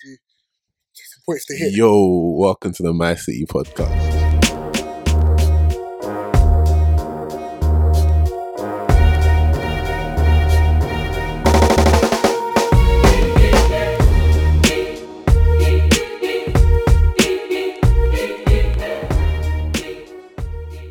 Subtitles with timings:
[0.00, 0.16] to
[0.94, 1.72] some points to hit.
[1.72, 3.88] Yo, welcome to the My City podcast.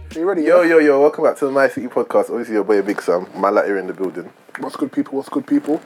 [0.10, 0.44] Are you ready?
[0.44, 2.30] Yo, yo, yo, welcome back to the My City podcast.
[2.30, 4.30] Obviously, your boy Big Sam, my here in the building.
[4.60, 5.18] What's good, people?
[5.18, 5.82] What's good, people?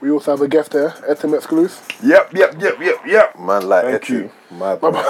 [0.00, 1.86] We also have a guest there, Etim Exclusive.
[2.04, 3.38] Yep, yep, yep, yep, yep.
[3.38, 4.30] Man like Thank Eti, you.
[4.52, 4.92] my boy.
[4.92, 5.02] my,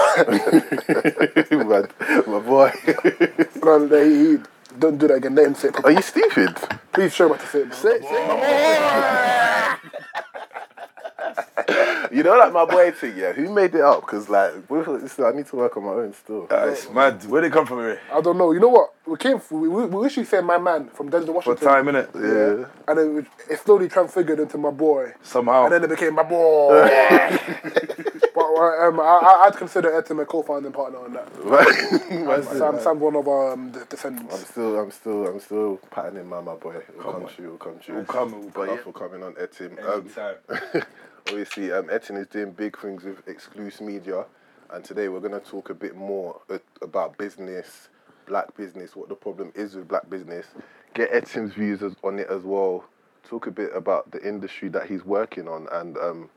[2.27, 2.71] my boy.
[3.63, 4.37] No, no, he, he,
[4.79, 5.35] don't do that again.
[5.35, 5.85] Let him say it.
[5.85, 6.55] Are you stupid?
[6.91, 7.73] Please show him how to say it.
[7.75, 9.75] Say, say
[12.19, 13.33] You know, like my boy thing, yeah?
[13.33, 14.01] Who made it up?
[14.01, 16.47] Because, like, with- I need to work on my own still.
[16.49, 17.23] Uh, it's mad.
[17.25, 17.99] Where they come from, Ray?
[18.11, 18.51] I don't know.
[18.51, 18.93] You know what?
[19.05, 19.41] We came.
[19.51, 21.57] We, we, we literally said my man from Denzel Washington.
[21.57, 21.67] For Washington.
[21.67, 22.59] time, innit?
[22.61, 22.67] yeah.
[22.87, 25.13] And it, it slowly transfigured into my boy.
[25.21, 25.65] Somehow.
[25.65, 26.69] And then it became my boy.
[28.35, 31.45] but uh, um, I, I, I'd consider Etim a co-founding partner on that.
[31.45, 36.19] Man, Sam, Sam's one of our um, de- I'm still, I'm still, I'm still patting
[36.19, 36.75] him, man, my boy.
[36.97, 37.99] It'll come, true, it'll come true.
[37.99, 38.75] It'll come, it'll But come.
[38.75, 39.83] yeah, for coming on Etim.
[39.83, 40.35] Um, Anytime.
[41.29, 44.25] Obviously, um, Etim is doing big things with Exclusive Media,
[44.71, 47.89] and today we're going to talk a bit more uh, about business,
[48.25, 50.47] black business, what the problem is with black business,
[50.95, 52.83] get Etim's views on it as well,
[53.23, 56.29] talk a bit about the industry that he's working on, and um,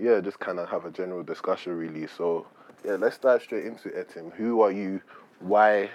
[0.00, 2.06] yeah, just kind of have a general discussion really.
[2.06, 2.46] So
[2.84, 4.30] yeah, let's dive straight into Etin.
[4.36, 5.02] Who are you?
[5.40, 5.90] Why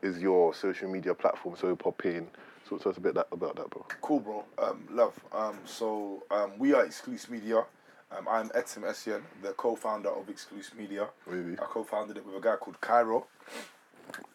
[0.00, 2.30] is your social media platform so popping?
[2.66, 3.84] Talk to us a bit that, about that, bro.
[4.00, 4.44] Cool, bro.
[4.56, 5.20] Um, love.
[5.30, 7.66] Um, so um, we are Exclusive Media.
[8.16, 11.08] Um, I'm Etim Essien, the co-founder of Exclusive Media.
[11.26, 11.52] Really?
[11.54, 13.26] I co-founded it with a guy called Cairo.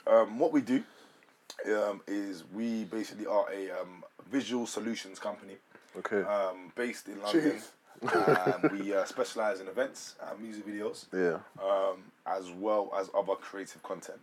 [0.08, 0.84] Um, what we do
[1.68, 5.58] um, is we basically are a um, visual solutions company
[5.98, 6.22] Okay.
[6.22, 7.62] um, based in London.
[8.14, 11.40] um, we uh, specialize in events, and music videos, yeah.
[11.64, 14.20] um, as well as other creative content.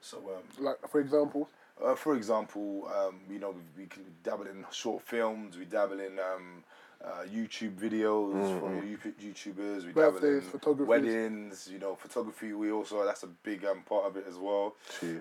[0.00, 1.48] So, um, Like for example,
[1.82, 6.00] uh, for example, um, you know, we, we can dabble in short films, we dabble
[6.00, 6.64] in um,
[7.04, 10.88] uh, YouTube videos from your YouTube- YouTubers, we Birthdays, photographies.
[10.88, 12.52] weddings, you know, photography.
[12.54, 14.74] We also that's a big um, part of it as well.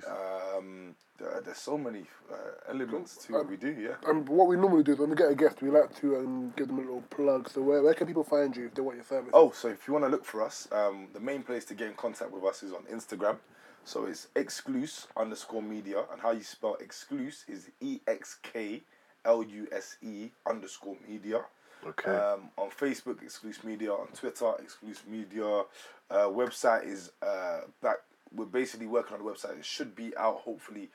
[0.07, 2.35] Um, there- there's so many uh,
[2.69, 3.69] elements to what we do.
[3.71, 3.95] Yeah.
[4.09, 6.53] um, what we normally do is when we get a guest, we like to um,
[6.55, 7.49] give them a little plug.
[7.49, 9.31] So where, where can people find you if they want your service?
[9.33, 11.87] Oh, so if you want to look for us, um, the main place to get
[11.87, 13.37] in contact with us is on Instagram.
[13.85, 18.81] So it's excluse underscore media, and how you spell excluse is E X K
[19.25, 21.41] L U S E underscore media.
[21.87, 22.11] Okay.
[22.11, 23.91] Um, on Facebook, excluse media.
[23.91, 25.63] On Twitter, excluse media.
[26.09, 27.97] Uh, website is uh, back.
[28.35, 29.57] We're basically working on the website.
[29.57, 30.89] It should be out hopefully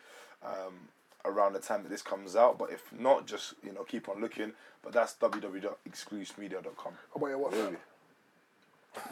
[0.44, 0.74] um,
[1.24, 2.58] around the time that this comes out.
[2.58, 4.52] But if not, just you know keep on looking.
[4.82, 6.92] But that's www.exclusemedia.com.
[6.92, 7.76] How about your WhatsApp?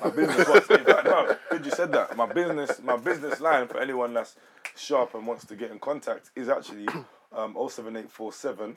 [0.03, 2.17] My business was in fact, no, good you said that.
[2.17, 4.37] My business my business line for anyone that's
[4.75, 6.87] sharp and wants to get in contact is actually
[7.33, 8.77] um 07847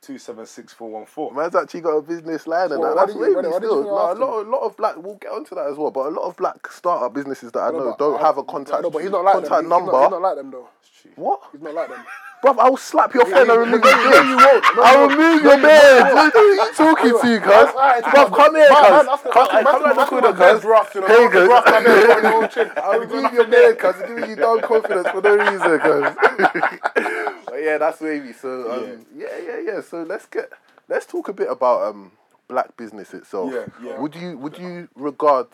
[0.00, 0.74] 276
[1.34, 3.06] Man's actually got a business line and Well, that.
[3.06, 3.78] That's did you- wavy did- why did still.
[3.78, 4.96] you No, a ask lot, a lot of black.
[4.96, 5.90] We'll get onto that as well.
[5.90, 8.44] But a lot of black startup businesses that I know but don't I- have a
[8.44, 8.82] contact.
[8.82, 9.42] No, but he's not like them.
[9.44, 9.92] contact He's number.
[9.92, 10.68] not, he's not like them though.
[11.16, 11.40] what?
[11.52, 12.04] He's not like them.
[12.42, 14.26] Bruv, I will slap your phone and remove your No, beard.
[14.28, 14.76] you won't.
[14.76, 16.04] No, I you will remove your beard.
[16.14, 17.74] What are you talking to, cuz?
[18.12, 19.08] Bruv, come here, cuz.
[19.30, 20.62] Come the corner, cuz.
[21.06, 21.48] Hey, cuz.
[21.48, 22.70] rough, my bed's got your own chin.
[22.82, 24.02] I give your beard, cuz.
[24.02, 26.16] Giving you down confidence for no reason, cuz.
[27.48, 28.32] But yeah, that's wavy.
[28.32, 29.80] So um, yeah, yeah, yeah.
[29.82, 30.50] So let's get
[30.88, 32.12] let's talk a bit about um
[32.48, 33.52] black business itself.
[33.52, 34.00] Yeah, yeah.
[34.00, 35.48] Would you would you regard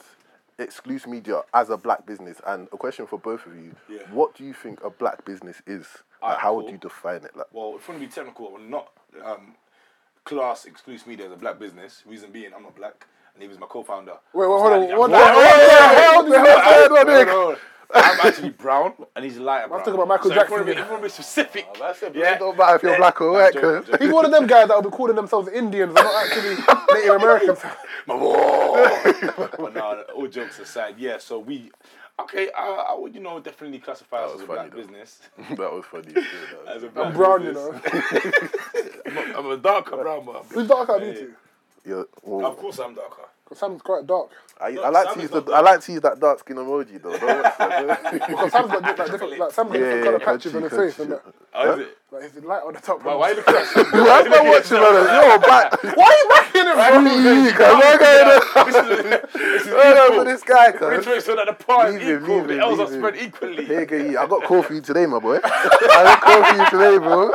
[0.58, 2.40] Exclusive Media as a black business?
[2.46, 4.00] And a question for both of you: Yeah.
[4.12, 5.86] What do you think a black business is?
[6.26, 7.36] Like, Alright, how would you define it?
[7.36, 8.88] Like, Well, if you want to be technical, we're not
[9.24, 9.54] um,
[10.24, 12.02] class exclusive media as a black business.
[12.06, 14.12] Reason being, I'm not black, and he was my co-founder.
[14.32, 14.78] Wait, wait, hold on.
[14.80, 15.42] Slightly- One I'm- second.
[16.14, 17.60] Hold on, Hold on, hold on, hold on, hold on, hold on, hold on.
[17.94, 19.78] I'm actually brown, and he's lighter brown.
[19.78, 20.82] I'm talking about Michael so Jackson If you here.
[20.90, 22.16] want to be specific, that's it.
[22.16, 22.34] yeah.
[22.34, 22.98] It don't matter if you're Yeah.
[22.98, 23.86] black or white, cuz.
[24.00, 25.94] He's one of them guys that will be calling themselves Indians.
[25.94, 26.56] They're not actually
[26.92, 27.60] Native Americans.
[28.06, 31.18] but no, all jokes aside, yeah.
[31.18, 31.70] So we,
[32.20, 34.76] okay, I, I would you know definitely classify us as a funny, black though.
[34.78, 35.20] business.
[35.50, 36.04] that was funny.
[36.08, 37.80] Yeah, that was- As a black I'm brown, you know.
[39.06, 41.34] I'm, a- I'm a darker brown, but I'm Who's darker than you two?
[41.84, 43.22] Yeah, well, Of course, I'm darker.
[43.48, 44.30] 'Cause Sam's quite dark.
[44.60, 46.18] I, No, I like Sam to is use not the I like to use that
[46.18, 47.16] dark skin emoji though.
[47.16, 48.10] Don't watch.
[48.26, 50.72] Because Sam's got like, different, like Sam's got Yeah, different yeah, colour patches on his
[50.72, 51.22] face and that.
[51.52, 51.98] How is it?
[52.10, 53.04] Like he's light on the top.
[53.04, 53.84] Why, why are you looking at Sam?
[53.92, 55.30] Why am I watching man?
[55.30, 55.82] You're back.
[55.96, 56.76] Why are you backing him?
[56.76, 57.00] Why bro?
[57.12, 57.60] you cuz?
[57.60, 60.18] Why going This is on equal.
[60.18, 61.04] for this guy We cuz?
[61.04, 62.84] to make sure that the pie is Leave him, equal, leave the him, L's are
[62.84, 62.98] leave him.
[63.00, 63.64] spread equally.
[63.66, 64.22] Here you go.
[64.22, 65.38] I got call for you today, my boy.
[65.44, 67.30] I got call for you today, bro.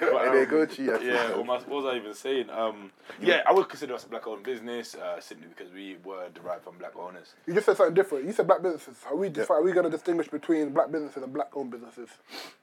[0.00, 0.98] But, they go to you.
[1.02, 2.50] Yeah, what, was, what was I even saying?
[2.50, 6.64] Um, yeah, I would consider us a black-owned business uh, simply because we were derived
[6.64, 7.34] from black owners.
[7.46, 8.24] You just said something different.
[8.26, 8.96] You said black businesses.
[9.08, 12.08] Are we defi- are we going to distinguish between black businesses and black owned businesses?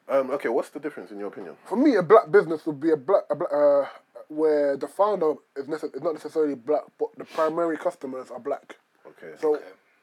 [0.08, 1.56] Um, okay, what's the difference in your opinion?
[1.66, 3.86] For me, a black business would be a black, a black uh,
[4.30, 8.78] where the founder is, necess- is not necessarily black, but the primary customers are black.
[9.06, 9.36] Okay.
[9.40, 9.60] So,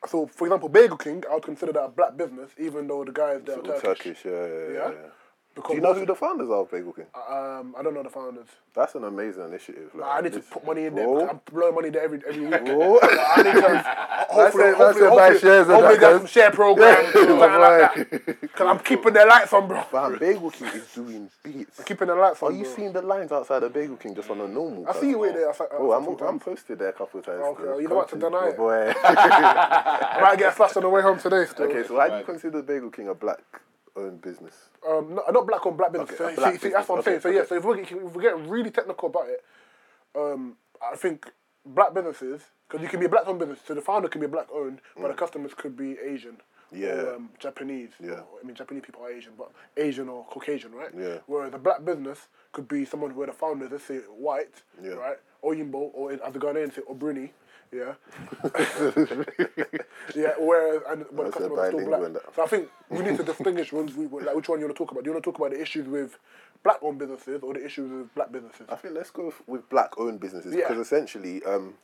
[0.07, 3.13] so for example, Bagel King, I would consider that a black business, even though the
[3.13, 3.83] guys they're All Turkish.
[3.83, 4.73] Turkish, yeah, yeah, yeah.
[4.73, 4.91] Yeah?
[4.91, 5.09] yeah.
[5.55, 7.07] Because Do you know who the founders are of Bagel King?
[7.15, 8.49] Um, I don't know the founders.
[8.75, 9.91] That's an amazing initiative.
[9.95, 11.31] Like, I need to put money in there.
[11.31, 12.65] I'm blowing money there every every week.
[12.65, 12.99] Bro.
[13.03, 13.61] I need to
[14.35, 18.41] hopefully, that's hopefully, it, hopefully, shares hopefully some share programs, something like that.
[18.41, 19.83] Because I'm keeping their lights on, bro.
[19.83, 21.79] Fam, Bagel King is doing beats.
[21.79, 22.53] I'm Keeping the lights on.
[22.53, 22.75] Are you bro.
[22.75, 24.89] seeing the lines outside of Bagel King just on a normal?
[24.89, 25.47] I see you wait there.
[25.47, 27.41] Like, Oh, uh, I'm, I'm posted there a couple of times.
[27.43, 27.81] Okay, still.
[27.81, 28.57] you know what to deny it.
[28.57, 28.93] Boy.
[29.05, 31.45] I might get flashed on the way home today.
[31.47, 31.67] Still.
[31.67, 33.39] okay, so why do you consider Bagel King a black
[33.97, 34.55] owned business?
[34.89, 36.11] Um, no, not black on black business.
[36.21, 37.17] Okay, so, black see, see, that's what I'm saying.
[37.19, 39.45] Okay, So yeah, so if we if we get really technical about it,
[40.15, 41.31] um, I think
[41.65, 44.27] black businesses because you can be a black owned business, so the founder can be
[44.27, 46.37] black owned, but the customers could be Asian.
[46.73, 46.89] Yeah.
[46.89, 47.91] Or, um, Japanese.
[48.03, 48.13] Yeah.
[48.15, 50.91] Or, I mean, Japanese people are Asian, but Asian or Caucasian, right?
[50.99, 51.19] Yeah.
[51.27, 54.93] Whereas a black business could be someone where the founders, let's say, white, Yeah.
[54.95, 55.17] right?
[55.45, 57.31] Oyinbo, or as the Ghanaians say, Obruni.
[57.73, 57.95] Yeah.
[60.15, 60.33] yeah.
[60.39, 62.23] Whereas, and but the That's a customers are still black.
[62.37, 64.79] So I think we need to distinguish when we, like which one you want to
[64.85, 65.05] talk about.
[65.05, 66.19] Do you want to talk about the issues with
[66.63, 68.67] black-owned businesses or the issues with black businesses?
[68.69, 70.69] I think let's go f- with black owned businesses Yeah.
[70.69, 71.75] because essentially, um,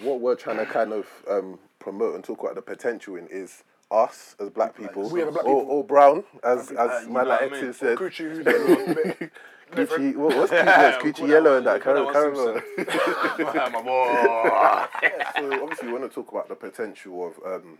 [0.00, 3.62] what we're trying to kind of um, promote and talk about the potential in is
[3.90, 5.76] us as black people, We as black or, people.
[5.76, 7.72] or brown, as Uh, as you my know like I mean?
[7.74, 7.98] Said.
[9.72, 10.64] Coochie, who's a bit Gucci, what, what's Gucci?
[10.64, 11.80] Yes, Call yellow and that.
[11.82, 12.52] call that Caramel.
[12.54, 13.82] one caramel.
[13.82, 15.10] My boy.
[15.36, 17.78] so obviously, we want to talk about the potential of um,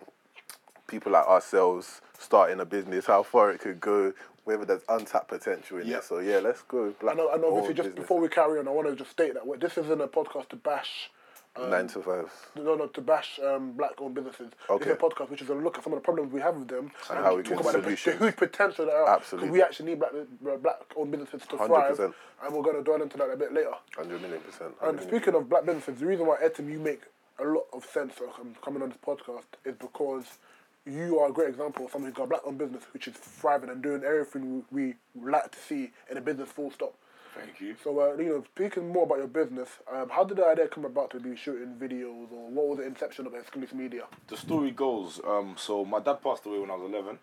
[0.86, 4.12] people like ourselves starting a business, how far it could go,
[4.44, 5.98] whether there's untapped potential in Yeah.
[5.98, 6.04] it.
[6.04, 6.86] So yeah, let's go.
[6.86, 8.02] with Black I know, and obviously, just businesses.
[8.02, 10.56] before we carry on, I want to just state that this isn't a podcast to
[10.56, 11.10] bash.
[11.54, 12.32] Um, nine to five.
[12.56, 14.52] No, no, to bash um, black-owned businesses.
[14.70, 14.90] Okay.
[14.90, 16.68] It's a podcast which is a look at some of the problems we have with
[16.68, 19.16] them And how we talk about the, the huge potential that are.
[19.16, 19.50] Absolutely.
[19.50, 22.14] we actually need black, uh, black-owned businesses to thrive, 100%.
[22.44, 23.72] and we're going to dwell into that a bit later.
[23.94, 24.72] Hundred million percent.
[24.82, 27.02] And speaking of black businesses, the reason why Etim you make
[27.38, 30.38] a lot of sense of um, coming on this podcast is because
[30.86, 33.14] you are a great example of someone who's got a black owned business which is
[33.14, 36.94] thriving and doing everything we, we like to see in a business full stop.
[37.34, 37.74] Thank you.
[37.82, 40.84] So, uh, you know, speaking more about your business, um, how did the idea come
[40.84, 44.04] about to be shooting videos or what was the inception of Exclusive Media?
[44.28, 47.18] the story goes, um, so my dad passed away when I was 11.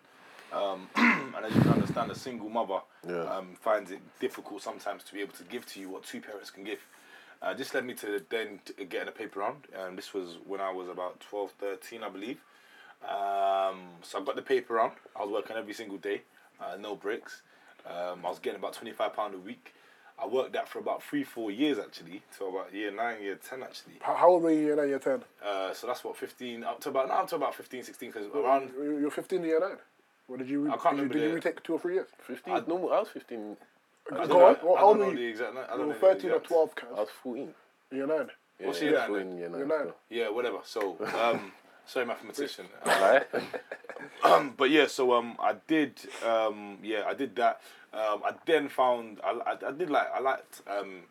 [0.52, 0.88] Um,
[1.36, 3.22] and as you can understand, a single mother Yeah.
[3.22, 6.50] um, finds it difficult sometimes to be able to give to you what two parents
[6.50, 6.80] can give.
[7.40, 9.66] Uh, this led me to then t- getting a paper round.
[9.78, 12.38] Um, this was when I was about 12, 13, I believe.
[13.02, 14.92] Um, so I got the paper round.
[15.18, 16.22] I was working every single day,
[16.60, 17.42] uh, no breaks.
[17.86, 19.72] Um, I was getting about £25 a week.
[20.22, 23.62] I worked that for about three, four years actually, so about year nine, year 10
[23.62, 23.94] actually.
[24.00, 25.22] How, how old were you in year 10?
[25.44, 28.26] Uh, so that's what 15 up to about no, up to about 15 16 because
[28.34, 29.70] around You you were 15 year 9?
[30.28, 31.94] Or did you, re- I can't did, you, remember did you retake two or three
[31.94, 32.06] years?
[32.18, 32.54] Fifteen.
[32.68, 33.56] no, I was fifteen.
[34.12, 35.16] I Go on, what- I how old don't were know you?
[35.16, 37.54] the exact I don't were know the 13 or exact- 12, I was fourteen.
[37.90, 38.30] Year 9?
[38.60, 39.38] What's yeah, year nine fourteen, then?
[39.38, 39.78] year nine Year nine.
[39.80, 39.94] still.
[40.10, 41.52] yeah whatever so um
[41.86, 43.26] sorry mathematician Right?
[44.22, 47.60] um but yeah so um I did um yeah I did that
[47.92, 51.02] um I then found I, I, I did like I liked um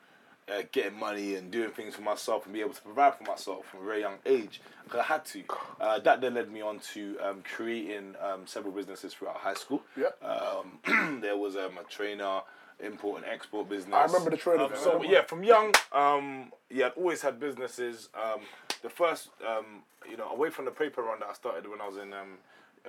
[0.50, 3.66] uh, getting money and doing things for myself and be able to provide for myself
[3.68, 5.44] from a very young age because I had to.
[5.80, 9.84] Uh, that then led me on to um, creating um, several businesses throughout high school.
[9.96, 10.24] Yep.
[10.24, 12.42] Um, there was um, a trainer,
[12.84, 13.94] import and export business.
[13.94, 18.10] I remember the trainer, Um, so yeah, from young, um, yeah, I'd always had businesses.
[18.16, 18.42] Um,
[18.82, 21.88] the first, um, you know, away from the paper run that I started when I
[21.88, 22.38] was in um,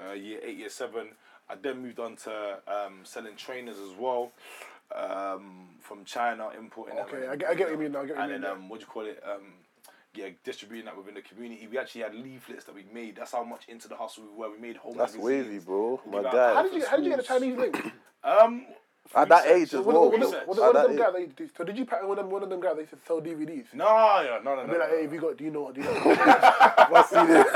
[0.08, 1.08] uh, year eight, year seven,
[1.50, 4.32] I then moved on to um, selling trainers as well.
[4.94, 8.06] Um, from China, importing Okay, and, I get- I get what you mean now, I
[8.06, 9.22] get what and you mean then um, what do you call it?
[9.24, 9.52] Um,
[10.14, 11.68] yeah, distributing that within the community.
[11.70, 13.14] We actually had leaflets that we made.
[13.14, 14.50] That's how much into the hustle we were.
[14.50, 15.46] We made home That's magazines.
[15.46, 16.00] wavy, bro.
[16.06, 16.54] My give out guy.
[16.54, 17.40] How did you how did you get the schools.
[17.40, 17.92] Chinese link?
[18.22, 18.66] Um,
[19.12, 20.08] At that age as Was, well.
[20.08, 20.46] was, was, research.
[20.46, 20.98] was At one of that them age.
[20.98, 21.12] guys?
[21.36, 22.30] That, you- so did you pattern with them?
[22.30, 23.64] One of them guys that used to sell DVDs?
[23.74, 24.72] No, yeah, no, no, I'd no.
[24.74, 24.96] be like, no.
[24.96, 25.36] hey, have you got?
[25.36, 25.72] Do you know?
[25.72, 26.00] Do you know?
[26.90, 27.46] What's in it?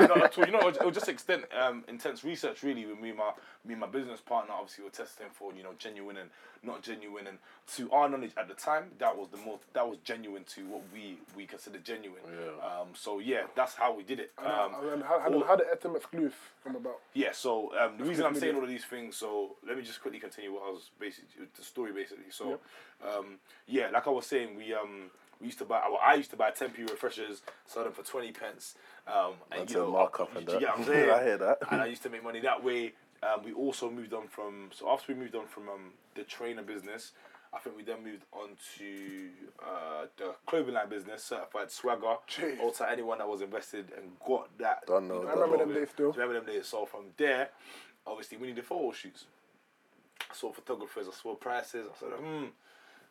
[0.00, 0.44] no, not at all.
[0.46, 3.18] You know, it was, it was just extent um, intense research really with me and
[3.18, 3.30] my
[3.64, 4.54] me and my business partner.
[4.54, 6.30] Obviously, were testing for you know genuine and
[6.62, 7.38] not genuine, and
[7.76, 10.82] to our knowledge at the time, that was the most that was genuine to what
[10.92, 12.20] we we consider genuine.
[12.26, 12.66] Yeah.
[12.66, 14.32] Um, so yeah, that's how we did it.
[14.38, 16.34] Um, and then how, how, did, all- how did Etim Exclusive
[16.64, 16.96] come about?
[17.14, 20.00] yeah, so um, the reason I'm saying all of these things, so let me just
[20.02, 22.30] quickly continue what I was basically the story basically.
[22.30, 22.60] So,
[23.04, 25.82] um, yeah, like I was saying, we um we used to buy.
[25.88, 28.74] Well, I used to buy ten p refreshers, sell them for twenty pence.
[29.06, 30.78] Um, and That's you a know, markup you, and you that.
[30.78, 31.58] what I'm hear that.
[31.70, 32.92] And I used to make money that way.
[33.22, 34.70] Um, we also moved on from.
[34.72, 37.12] So after we moved on from um, the trainer business,
[37.56, 39.28] I think we then moved on to
[39.62, 42.16] uh, the clothing line business, certified swagger.
[42.28, 42.60] Jeez.
[42.60, 44.86] Also, anyone that was invested and got that.
[44.86, 46.12] Don't know, you I remember them days still.
[46.12, 46.66] Remember them days?
[46.66, 47.48] So from there,
[48.06, 49.24] obviously, we needed photo shoots.
[50.36, 51.86] Saw photographers, I saw prices.
[51.90, 52.44] I said, hmm,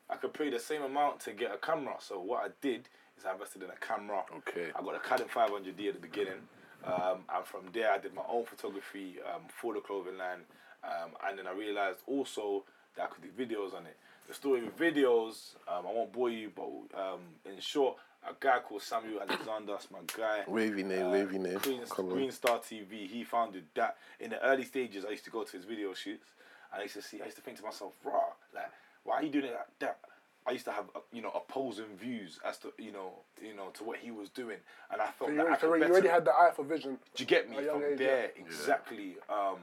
[0.10, 1.96] I could pay the same amount to get a camera.
[2.00, 4.24] So what I did is I invested in a camera.
[4.38, 4.68] Okay.
[4.76, 6.42] I got a Canon 500D at the beginning,
[6.86, 10.42] um, and from there I did my own photography um, for the clothing line,
[10.84, 12.64] um, and then I realized also
[12.96, 13.98] that I could do videos on it.
[14.28, 16.66] The story with videos, um, I won't bore you, but
[17.00, 20.44] um, in short, a guy called Samuel Alexander, that's my guy.
[20.48, 21.58] Wavy name, Uh, wavy name.
[21.60, 23.08] Green, Green Star TV.
[23.08, 23.98] He founded that.
[24.20, 26.26] In the early stages, I used to go to his video shoots,
[26.74, 27.22] I used to see.
[27.22, 28.72] I used to think to myself, "Raw, like,
[29.04, 30.00] why are you doing it like that?"
[30.48, 33.70] I used to have, uh, you know, opposing views as to, you know, you know,
[33.74, 34.58] to what he was doing,
[34.92, 36.64] and I felt So you, I already, so could you already had the eye for
[36.64, 37.00] vision.
[37.16, 38.32] do you get me from age, there?
[38.36, 38.44] yeah.
[38.44, 39.16] Exactly.
[39.28, 39.58] Um,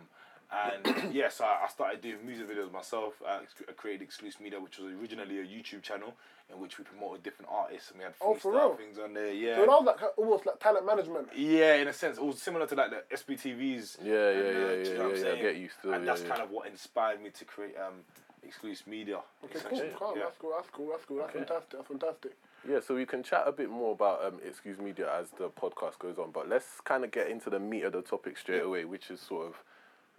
[0.52, 3.14] and yes, I, I started doing music videos myself.
[3.26, 6.14] I, I created Exclusive Media, which was originally a YouTube channel
[6.52, 8.74] in which we promoted different artists and we had Oh, for freestyle real?
[8.76, 9.32] things on there.
[9.32, 9.56] Yeah.
[9.56, 11.28] So that was like almost like talent management.
[11.34, 13.98] Yeah, in a sense, it was similar to like the SBTVs.
[14.04, 15.42] Yeah, yeah, and, uh, yeah, do you know yeah, what I'm yeah, yeah, I saying?
[15.42, 16.28] get you still, And yeah, that's yeah.
[16.28, 17.94] kind of what inspired me to create um,
[18.42, 19.16] exclusive media.
[19.44, 19.88] Okay, cool, essentially.
[19.88, 20.22] Yeah.
[20.24, 20.52] That's cool.
[20.54, 20.88] That's cool.
[20.90, 21.16] That's cool.
[21.18, 21.70] That's fantastic.
[21.78, 22.32] That's fantastic.
[22.68, 25.98] Yeah, so we can chat a bit more about um, Exclusive Media as the podcast
[25.98, 28.84] goes on, but let's kind of get into the meat of the topic straight away,
[28.84, 29.54] which is sort of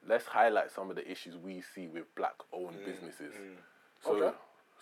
[0.07, 3.33] let's highlight some of the issues we see with black-owned businesses.
[4.03, 4.37] So, Okay.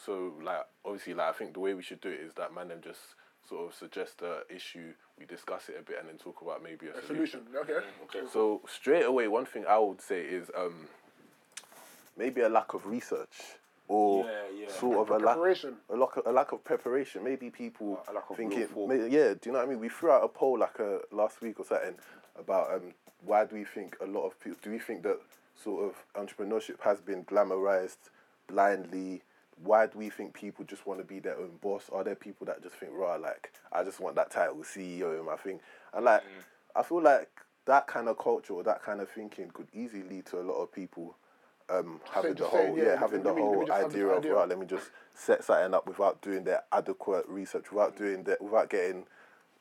[0.05, 2.69] so like obviously, like I think the way we should do it is that man
[2.69, 2.99] them just
[3.47, 6.87] sort of suggest a issue, we discuss it a bit, and then talk about maybe
[6.87, 7.41] a, A solution.
[7.51, 7.75] solution.
[7.77, 7.85] Okay.
[8.19, 8.27] Okay.
[8.31, 10.87] So straight away, one thing I would say is um,
[12.17, 13.55] maybe a lack of research
[13.87, 14.31] or Yeah,
[14.65, 14.71] yeah.
[14.71, 15.75] sort of a lack, Preparation.
[15.89, 17.23] a lack, of, a lack of preparation.
[17.23, 19.79] Maybe people A lack of thinking, may- yeah, do you know what I mean?
[19.79, 21.95] We threw out a poll like uh, last week or something
[22.37, 22.93] about um,
[23.25, 25.19] why do we think a lot of people do we think that
[25.61, 28.09] sort of entrepreneurship has been glamorized
[28.47, 29.21] blindly?
[29.63, 31.89] Why do we think people just want to be their own boss?
[31.91, 35.25] Are there people that just think, raw, like I just want that title, CEO, in
[35.25, 35.59] my thing?
[35.93, 36.23] And like,
[36.75, 37.29] I feel like
[37.65, 40.55] that kind of culture or that kind of thinking could easily lead to a lot
[40.55, 41.15] of people
[41.69, 44.59] um, having the whole, saying, yeah, yeah, having the me- whole idea of, right, let
[44.59, 49.05] me just set something up without doing their adequate research, without doing that, without getting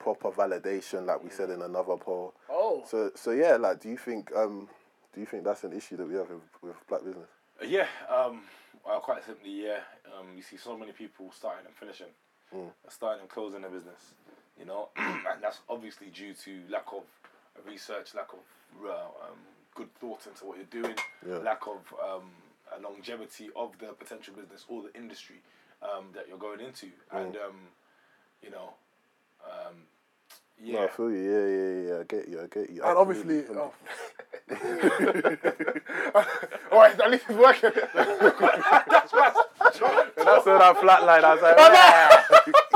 [0.00, 2.34] proper validation, like we said in another poll.
[2.50, 2.82] Oh.
[2.86, 4.68] So, so yeah, like, do you think, um,
[5.14, 7.28] do you think that's an issue that we have with, with black business?
[7.64, 8.40] Yeah, um,
[8.84, 9.80] well, quite simply, yeah.
[10.18, 12.06] Um, you see so many people starting and finishing,
[12.88, 14.14] starting and closing their business,
[14.58, 17.02] you know, and that's obviously due to lack of
[17.66, 18.38] research, lack of
[18.84, 18.92] uh,
[19.28, 19.38] um,
[19.74, 20.96] good thought into what you're doing,
[21.28, 21.36] Yeah.
[21.38, 22.30] lack of um,
[22.76, 25.36] a longevity of the potential business or the industry
[25.82, 27.56] um, that you're going into, and um,
[28.42, 28.70] you know,
[29.44, 29.74] um,
[30.62, 30.80] yeah.
[30.80, 31.18] No, I feel you.
[31.18, 32.00] Yeah, yeah, yeah.
[32.00, 32.40] I get you.
[32.42, 32.82] I get you.
[32.82, 33.38] And Absolutely.
[33.38, 33.72] obviously, oh.
[36.72, 37.70] all right, at least it's working.
[37.94, 39.12] that's
[40.16, 41.24] And that's when I flatlined.
[41.24, 41.56] I was like,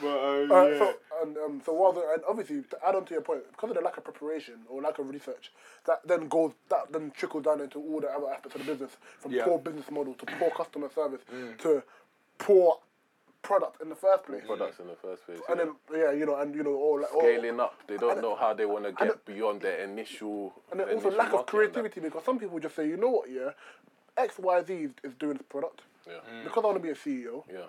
[0.00, 0.78] But, uh, Uh, yeah.
[0.78, 3.70] so, and, um, so while the, and obviously to add on to your point, because
[3.70, 5.50] of the lack of preparation or lack of research,
[5.86, 8.96] that then goes that then trickles down into all the other aspects of the business,
[9.20, 9.44] from Yeah.
[9.44, 11.22] poor business model to poor customer service
[11.58, 11.82] to
[12.38, 12.78] poor
[13.44, 14.42] product in the first place.
[14.44, 15.38] products in the first place.
[15.48, 15.64] And yeah.
[15.90, 18.34] then yeah, you know, and you know, all like or- Scaling up, they don't know
[18.34, 20.52] how they want to get it- beyond their initial.
[20.72, 21.46] And then also lack of market and that.
[21.46, 23.50] creativity because some people just say, you know what, yeah,
[24.16, 25.82] X Y Z is doing this product.
[26.06, 26.44] Yeah, mm.
[26.44, 27.60] Because I want to be a CEO, yeah.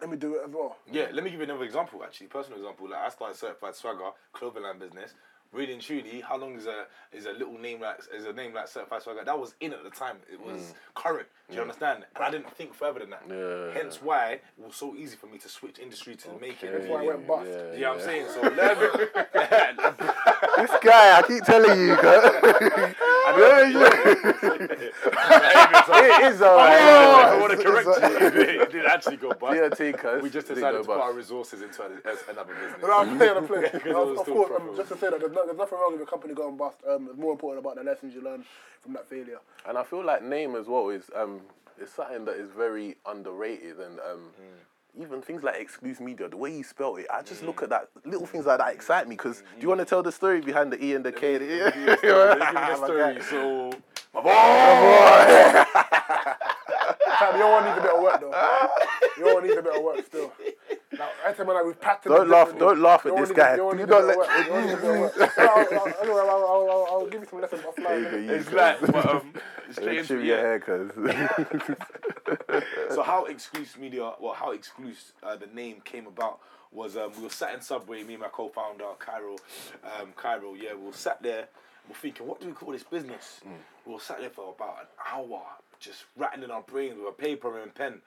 [0.00, 0.76] let me do it as well.
[0.90, 2.02] Yeah, let me give you another example.
[2.04, 2.88] Actually, personal example.
[2.88, 5.14] Like I started certified swagger clothing line business.
[5.52, 8.54] Really and truly, how long is a is a little name like is a name
[8.54, 9.22] like certified swagger?
[9.24, 10.16] That was in at the time.
[10.32, 10.74] It was mm.
[10.94, 11.28] current.
[11.50, 11.64] Do you mm.
[11.64, 12.04] understand?
[12.14, 13.22] And I didn't think further than that.
[13.28, 13.74] Yeah.
[13.74, 16.72] Hence why it was so easy for me to switch industry to make it.
[16.72, 17.50] That's why I went bust.
[17.74, 18.26] You know what I'm saying?
[18.32, 20.08] So learn.
[20.56, 21.94] This guy, I keep telling you,
[24.84, 26.80] it is alright.
[26.80, 28.62] I want to correct you.
[28.62, 29.56] It didn't actually go bust.
[29.56, 30.22] Yeah, take us.
[30.22, 32.82] We just They decided go to put our resources into a- as another business.
[32.82, 33.62] No, I'm playing, I'm playing.
[33.72, 34.76] Because it of was of course, um, profitable.
[34.76, 36.76] just to say that there's, no, there's nothing wrong with a company going bust.
[36.88, 38.44] Um, it's more important about the lessons you learn
[38.80, 39.38] from that failure.
[39.68, 41.40] And I feel like name as well is um
[41.80, 44.30] is something that is very underrated and um
[44.94, 47.88] even things like exclusive media, the way you spell it, I just look at that
[48.04, 50.70] little things like that excite me because do you want to tell the story behind
[50.70, 51.38] the E and the K?
[51.38, 53.14] Let me the story.
[53.14, 53.82] Let
[54.14, 54.30] me give My boy.
[54.30, 55.64] guy.
[55.64, 55.70] So,
[57.08, 58.68] my Fam, your one needs a bit of work though.
[59.18, 60.32] Your one needs a bit of work still.
[60.98, 63.38] Now, I tell man, we've packed Don't laugh- don't laugh at Your one this needs-
[63.38, 63.56] guy.
[63.56, 64.28] You needs a don't let- work.
[64.46, 65.38] Your one needs a bit of work.
[65.38, 67.84] I'll, give you some lessons offline.
[67.84, 68.40] There you innit?
[68.40, 69.32] It's you like, but, um,
[69.70, 70.42] straight into Trim your yeah.
[70.42, 70.90] hair, cuz.
[72.94, 76.40] So how exclusive media, well, how exclusive uh, the name came about
[76.70, 79.36] was um, we were sat in Subway, me and my co-founder Cairo,
[80.00, 81.48] um, Cairo, yeah, we were sat there
[81.92, 83.42] We're thinking, what do we call this business?
[83.46, 83.50] Mm.
[83.84, 85.42] We were sat there for about an hour,
[85.78, 88.00] just rattling our brains with a paper and pen,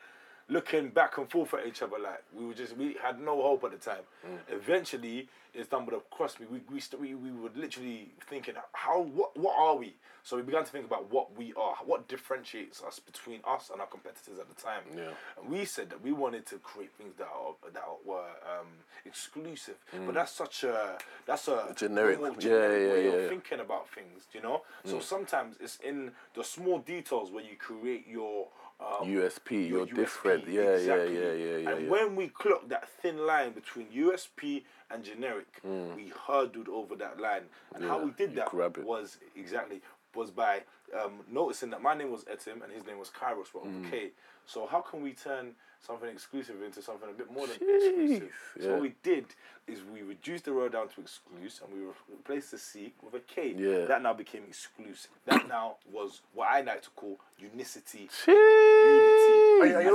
[0.49, 3.63] looking back and forth at each other like we were just we had no hope
[3.63, 4.03] at the time.
[4.27, 4.37] Mm.
[4.55, 6.45] Eventually, it stumbled across me.
[6.51, 9.95] We we, st- we we were literally thinking, how what what are we?
[10.23, 13.79] So we began to think about what we are, what differentiates us between us and
[13.79, 14.81] our competitors at the time.
[14.97, 15.11] Yeah.
[15.39, 18.65] And we said that we wanted to create things that are that were um,
[19.05, 19.75] exclusive,
[20.05, 21.75] but that's such a that's a Mm.
[21.75, 22.19] Generic.
[22.19, 23.29] normal, Yeah, yeah, way yeah, of yeah.
[23.29, 24.23] thinking about things.
[24.33, 24.89] You know, Mm.
[24.91, 28.47] so sometimes it's in the small details where you create your
[28.79, 30.47] um, USP, you're USP, different.
[30.47, 31.15] Yeah, exactly.
[31.15, 31.69] yeah, yeah, yeah, yeah.
[31.71, 31.89] And yeah.
[31.89, 37.43] when we clocked that thin line between USP and generic, we hurdled over that line.
[37.73, 38.05] And how Mm.
[38.05, 38.53] We did that
[38.83, 39.81] was exactly
[40.13, 40.63] was by
[40.97, 43.87] um, noticing that my name was Etim and his name was Kairos, but Mm.
[43.87, 44.11] okay.
[44.45, 45.55] So how can we turn
[45.85, 48.29] something exclusive into something a bit more than Jeez, exclusive?
[48.59, 48.71] So yeah.
[48.71, 49.25] what we did
[49.67, 53.19] is we reduced the row down to exclusive and we replaced the C with a
[53.19, 53.55] K.
[53.57, 53.85] Yeah.
[53.85, 55.11] That now became exclusive.
[55.25, 58.09] That now was what I like to call unicity.
[58.25, 59.04] Jeez.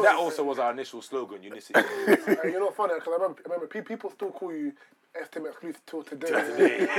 [0.01, 0.07] Unity.
[0.07, 1.81] you And know- that also was our initial slogan, Unicity.
[2.07, 2.37] Unity.
[2.39, 4.73] Uh, you know, funny because I remember, I remember pe- people still call you
[5.15, 6.29] STM exclusive till today.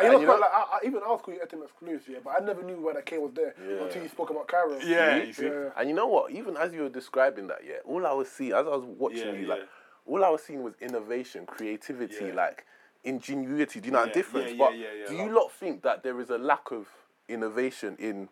[0.00, 2.40] and you know, like, I, I, even I was calling you STM exclusive, yeah, but
[2.40, 3.84] I never knew where that K was there Yeah.
[3.84, 4.78] until you spoke about Cairo.
[4.84, 5.44] Yeah, you see.
[5.46, 5.70] Yeah.
[5.76, 6.30] And you know what?
[6.32, 9.18] Even as you were describing that, yeah, all I was seeing as I was watching
[9.18, 9.54] Yeah, you, yeah.
[9.54, 9.68] like,
[10.06, 12.34] all I was seeing was innovation, creativity, Yeah.
[12.34, 12.64] like
[13.04, 13.80] ingenuity.
[13.80, 14.50] Do you know Yeah, the difference?
[14.52, 15.24] yeah, but yeah, yeah, do yeah.
[15.24, 16.88] you lot think that there is a lack of
[17.28, 18.28] innovation in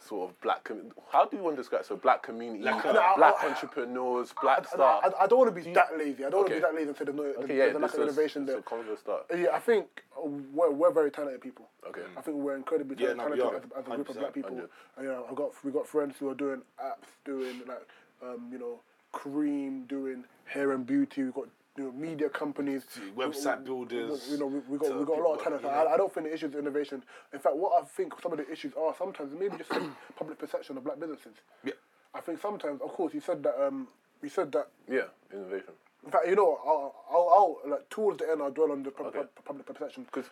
[0.00, 0.64] sort of black?
[0.64, 3.48] Com- how do you want to describe so black community, Like, black uh, I- I-
[3.48, 5.00] entrepreneurs, black I, staff?
[5.04, 6.24] I, I don't want to be that lazy.
[6.24, 7.80] I don't want to be that lazy and say there's no okay, there's yeah, a
[7.80, 8.58] lack of innovation this there.
[8.58, 9.26] is a convo start.
[9.36, 11.68] Yeah, I think uh, we're, we're very talented people.
[11.88, 12.02] Okay.
[12.16, 13.78] I think we're incredibly Yeah, talented no, we as, are.
[13.80, 14.50] as a group of black people.
[14.56, 14.68] And,
[15.06, 17.86] you know, I've got we got friends who are doing apps, doing like
[18.22, 18.80] um, you know,
[19.12, 21.24] cream, doing hair and beauty.
[21.24, 22.84] We've got you know, media companies,
[23.16, 25.62] website We- builders, You know, we, we got we got a lot of talent.
[25.62, 25.94] you I.
[25.94, 27.02] I don't think the issue is innovation.
[27.32, 29.70] In fact, what I think some of the issues are sometimes maybe just
[30.16, 31.34] public perception of black businesses.
[31.64, 31.74] Yeah.
[32.14, 33.54] I think sometimes, of course, you said that.
[33.64, 33.86] Um,
[34.22, 35.72] you said that Yeah, innovation.
[36.04, 38.90] in fact, you know, I'll, I'll, I'll like towards the end, I'll dwell on the
[38.90, 39.20] pub- Okay.
[39.20, 40.06] pub- public perception.
[40.10, 40.28] 'Cause-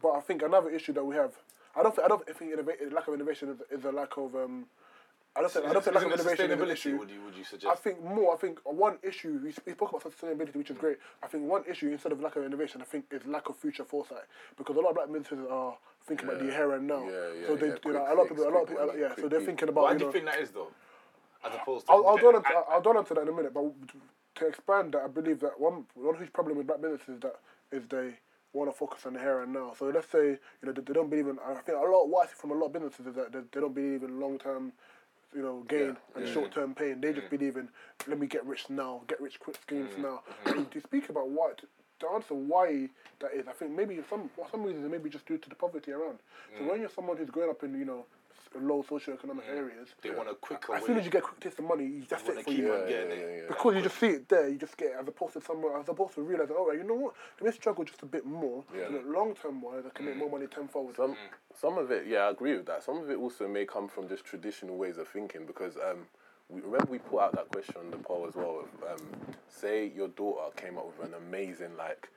[0.00, 1.32] but I think another issue that we have,
[1.74, 4.34] I don't think, I don't think innova- lack of innovation is, is a lack of.
[4.36, 4.66] Um,
[5.34, 6.98] I don't think, I don't think lack of innovation is an issue.
[6.98, 8.34] Would you, would you I think more.
[8.34, 10.98] I think one issue we, we spoke about sustainability, which is great.
[11.22, 13.84] I think one issue instead of lack of innovation, I think is lack of future
[13.84, 14.24] foresight
[14.58, 17.04] because a lot of black businesses are thinking about the here and now.
[17.04, 18.86] Yeah, yeah, so they, yeah, you know, a lot of people, a lot of people,
[18.86, 19.14] money, yeah.
[19.16, 19.48] So they're peak.
[19.48, 19.84] thinking about.
[19.84, 20.68] Why do you know, think that is though?
[21.44, 23.64] As opposed to I'll, I'll dwell on I'll, I'll dwell that in a minute, but
[24.34, 27.36] to expand that, I believe that one one huge problem with black businesses is that
[27.70, 28.10] is they
[28.52, 29.72] want to focus on the here and now.
[29.78, 31.38] So let's say you know they, they don't believe in.
[31.38, 33.40] I think a lot what I see from a lot of businesses is that they,
[33.50, 34.72] they don't believe in long term,
[35.34, 37.00] you know, gain and short term pain.
[37.00, 37.68] They just believe in
[38.06, 40.22] let me get rich now, get rich quick schemes now.
[40.70, 41.66] To speak about why to,
[42.00, 42.88] to answer why
[43.20, 45.48] that is, I think maybe some for some reasons it may be just due to
[45.48, 46.18] the poverty around.
[46.58, 48.04] So when you're someone who's growing up in you know
[48.54, 50.86] s- low socioeconomic areas, They want a quicker as way.
[50.86, 52.72] soon as you get quick taste of money, you just wanna it for keep you.
[52.72, 53.20] on Yeah, getting yeah, it.
[53.30, 53.48] yeah, yeah.
[53.48, 55.88] Because you just see it there, you just get it as opposed to somewhere, as
[55.88, 58.64] opposed to realizing, all right, you know what, let me struggle just a bit more.
[58.76, 58.88] Yeah.
[59.04, 60.96] Long term wise, I can make more money tenfold.
[60.96, 61.16] Some
[61.54, 62.82] some of it, yeah, I agree with that.
[62.82, 66.06] Some of it also may come from just traditional ways of thinking because um,
[66.48, 68.64] we remember we put out that question on the poll as well.
[68.84, 69.06] Of, um,
[69.48, 72.08] say your daughter came up with an amazing like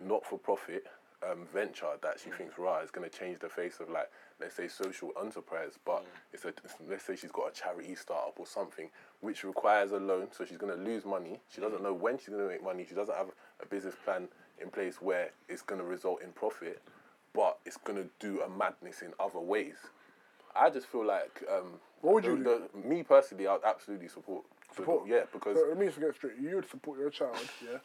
[0.00, 0.86] not for profit
[1.28, 4.54] um, venture that she thinks right is going to change the face of like let's
[4.54, 6.52] say social enterprise, but it's a
[6.88, 8.88] let's say she's got a charity startup or something
[9.20, 11.40] which requires a loan, so she's going to lose money.
[11.52, 12.86] She doesn't know when she's going to make money.
[12.88, 13.28] She doesn't have
[13.60, 14.28] a business plan
[14.62, 16.80] in place where it's going to result in profit
[17.34, 19.76] but it's gonna do a madness in other ways.
[20.56, 24.44] I just feel like um, What would you the, the- me personally, I'd absolutely support.
[24.74, 25.06] Support?
[25.06, 26.32] yeah, because So let me just get straight.
[26.40, 27.78] You would support your child, yeah,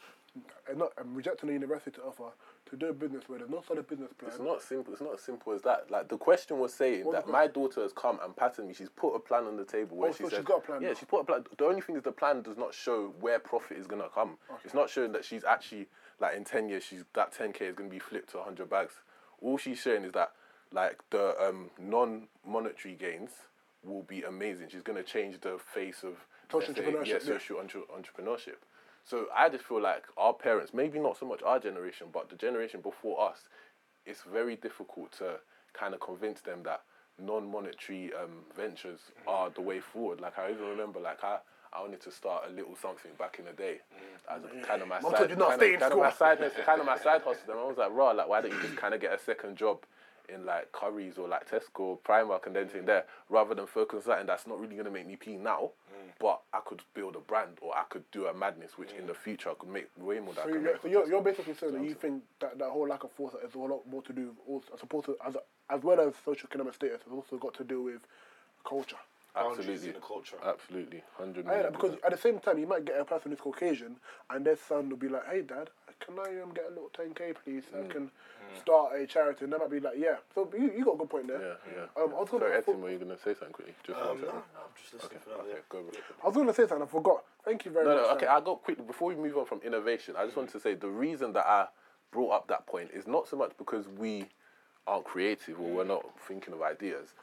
[0.68, 2.24] and not and rejecting the university to offer
[2.70, 4.30] to do a business where there's no solid business plan.
[4.32, 4.92] it's not simple.
[4.92, 5.90] It's not as simple as that.
[5.90, 8.74] Like the question was saying What's that my daughter has come and patterned me.
[8.74, 10.60] She's put a plan on the table where Oh, she so says, she's got a
[10.62, 10.94] plan Yeah, now.
[10.94, 11.44] she's put a plan.
[11.56, 14.38] The only thing is the plan does not show where profit is gonna come.
[14.64, 15.86] It's not showing that she's actually
[16.20, 18.94] like in ten years she's that ten k is gonna be flipped to hundred bags.
[19.42, 20.32] All she's showing is that
[20.72, 23.30] like the um, non-monetary gains
[23.84, 24.68] will be amazing.
[24.70, 26.14] She's gonna change the face of
[26.50, 28.56] Social entrepreneurship, Yeah, social entre- entrepreneurship.
[29.04, 32.36] So I just feel like our parents, maybe not so much our generation, but the
[32.36, 33.48] generation before us,
[34.06, 35.36] it's very difficult to
[35.72, 36.82] kind of convince them that
[37.20, 40.20] non-monetary um, ventures are the way forward.
[40.20, 41.38] Like I even remember, like I,
[41.72, 43.80] I wanted to start a little something back in the day
[44.30, 46.80] as a kind of my Mum side, told kind, of, kind of my side, kind
[46.80, 47.50] of my side hustle.
[47.50, 49.56] And I was like, raw, like why don't you just kind of get a second
[49.56, 49.84] job
[50.28, 54.02] in like Curry's or like Tesco, Primark, and then thing there, rather than focus on
[54.02, 56.10] something that's not really gonna make me pee now, mm.
[56.20, 59.08] but I could build a brand or I could do a madness, which in mm.
[59.08, 60.34] the future I could make way more.
[60.34, 63.04] That So, you're, so you're, you're basically saying that you think that that whole lack
[63.04, 65.36] of foresight is a lot more to do, with also, as opposed to as
[65.70, 68.00] as well as social economic status, it's also got to do with
[68.64, 68.96] culture.
[69.36, 69.88] Absolutely.
[69.88, 70.36] in the culture.
[70.44, 71.72] Absolutely, hundred I hear million.
[71.72, 73.96] that because at the same time, you might get a person who's Caucasian,
[74.30, 75.70] and their son will be like, "Hey, dad,
[76.04, 77.64] can I um, get a little 10k, please?
[77.74, 77.84] Mm.
[77.84, 78.10] I can
[78.60, 81.10] start a charity." And they might be like, "Yeah." So you, you got a good
[81.10, 81.40] point there.
[81.40, 82.02] Yeah, yeah.
[82.02, 83.74] Um, I was gonna, Sorry, I, Etim, were you gonna say something quickly?
[83.84, 85.40] Just Um, no, no, I'm just listening for that.
[85.40, 85.68] Okay, yeah.
[85.68, 85.82] go.
[85.82, 85.90] bro.
[86.28, 86.82] was gonna say something.
[86.82, 87.24] I forgot.
[87.44, 88.00] Thank you very No, much.
[88.02, 88.16] no, Sam.
[88.16, 88.84] okay, I got go quickly.
[88.84, 91.68] Before we move on from innovation, I just wanted to say the reason that I
[92.12, 94.26] brought up that point is not so much because we
[94.86, 97.14] aren't creative or we're not thinking of ideas.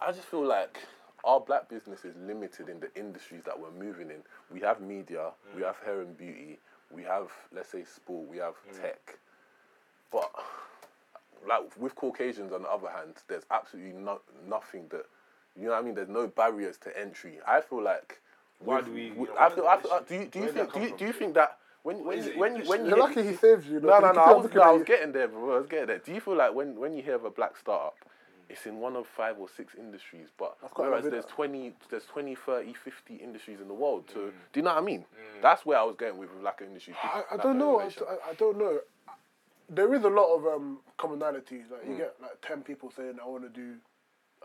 [0.00, 0.78] I just feel like
[1.24, 4.22] our black business is limited in the industries that we're moving in.
[4.52, 6.58] We have media, we have hair and beauty,
[6.94, 8.80] we have, let's say, sport, we have mm.
[8.80, 9.18] tech.
[10.12, 10.30] But,
[11.46, 15.06] like, with Caucasians, on the other hand, there's absolutely no, nothing that,
[15.58, 15.94] you know what I mean?
[15.94, 17.38] There's no barriers to entry.
[17.46, 18.20] I feel like
[18.60, 20.72] Why with- do we- with- know, I feel, I feel, do you do you think
[20.72, 22.98] that do you, do you think that when when you, when you when you You're
[22.98, 23.80] lucky he saves you.
[23.80, 25.98] no no no I was, no, I was getting there bro I was getting there
[25.98, 27.94] do you feel like when when you hear of a black startup
[28.48, 31.12] it's in one of five or six industries but whereas bit.
[31.12, 34.32] there's 20 there's 20 30 50 industries in the world so Mm.
[34.52, 35.04] do you know what I mean
[35.42, 37.80] that's where I was going with with lack of industry I, I don't of know.
[37.80, 37.84] I.
[37.84, 38.78] I, I don't know.
[39.68, 41.70] There is a lot of um, commonalities.
[41.70, 41.90] Like Mm.
[41.90, 43.74] you get like ten people saying, "I want to do,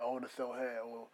[0.02, 1.08] I want to sell hair or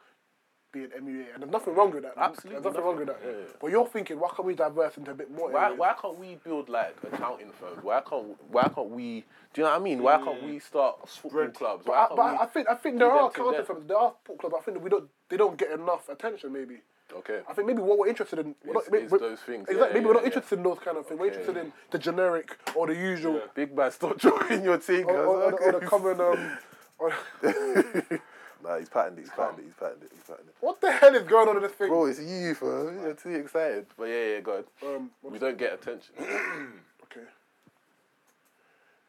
[0.78, 2.14] be an MUA," and there's nothing wrong with that.
[2.18, 3.20] Absolutely there's nothing wrong with that.
[3.26, 3.38] Yeah, yeah.
[3.62, 5.50] But you're thinking, why can't we diverse into a bit more?
[5.52, 7.84] Why, why can't we build like accounting firms?
[7.84, 9.26] Why can't why can't we?
[9.54, 10.04] Do you know what I mean?
[10.04, 11.84] Why can't we start football clubs?
[11.86, 12.38] But, Why I, can't but we?
[12.40, 13.66] I think I think there are them to counter them?
[13.66, 14.56] firms, there are football clubs.
[14.68, 16.54] I think we don't they don't get enough attention.
[16.54, 16.78] Maybe
[17.16, 17.40] okay.
[17.50, 18.54] I think maybe what we're interested in.
[18.66, 19.78] We're It's- not, maybe, it's we're- those things, Exactly.
[19.88, 20.26] yeah, maybe yeah, we're not yeah.
[20.28, 21.20] interested in those kind of things.
[21.20, 25.06] We're interested in the generic or the usual Big man, stop drawing your thing.
[25.06, 26.22] or, or, or, the- or the common.
[26.22, 26.58] Um,
[27.00, 27.14] or,
[28.64, 30.56] Nah, he's patented it, he's patented it, he's patented it, he's patented it.
[30.62, 31.88] what the hell is going on in this thing?
[31.90, 32.92] Bro, it's you, bro.
[32.92, 33.86] You're too excited.
[33.98, 34.66] But yeah, yeah, go ahead.
[34.86, 36.14] Um, We don't get attention.
[37.10, 37.26] Okay.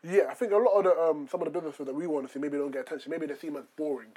[0.05, 2.27] Yeah, I think a lot of the um, some of the businesses that we want
[2.29, 3.11] to see maybe don't get attention.
[3.11, 4.11] Maybe they seem as boring.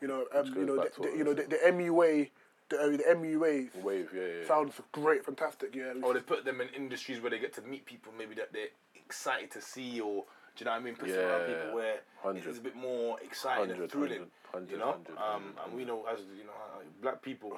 [0.00, 2.30] You know, um, you know, the, the, you know, the, the MUA,
[2.68, 4.46] the, uh, the MUAs Wave, yeah, yeah.
[4.46, 5.74] sounds great, fantastic.
[5.74, 8.36] Yeah, we- Or they put them in industries where they get to meet people maybe
[8.36, 10.24] that they're excited to see or
[10.58, 10.94] do you know what I mean?
[10.96, 12.46] Put them around Yeah, people where hundred.
[12.48, 14.26] it's a bit more exciting and Hundred, thrilling.
[14.52, 14.96] hundred, you know?
[15.16, 16.52] um, and we know as you know,
[17.00, 17.56] black people,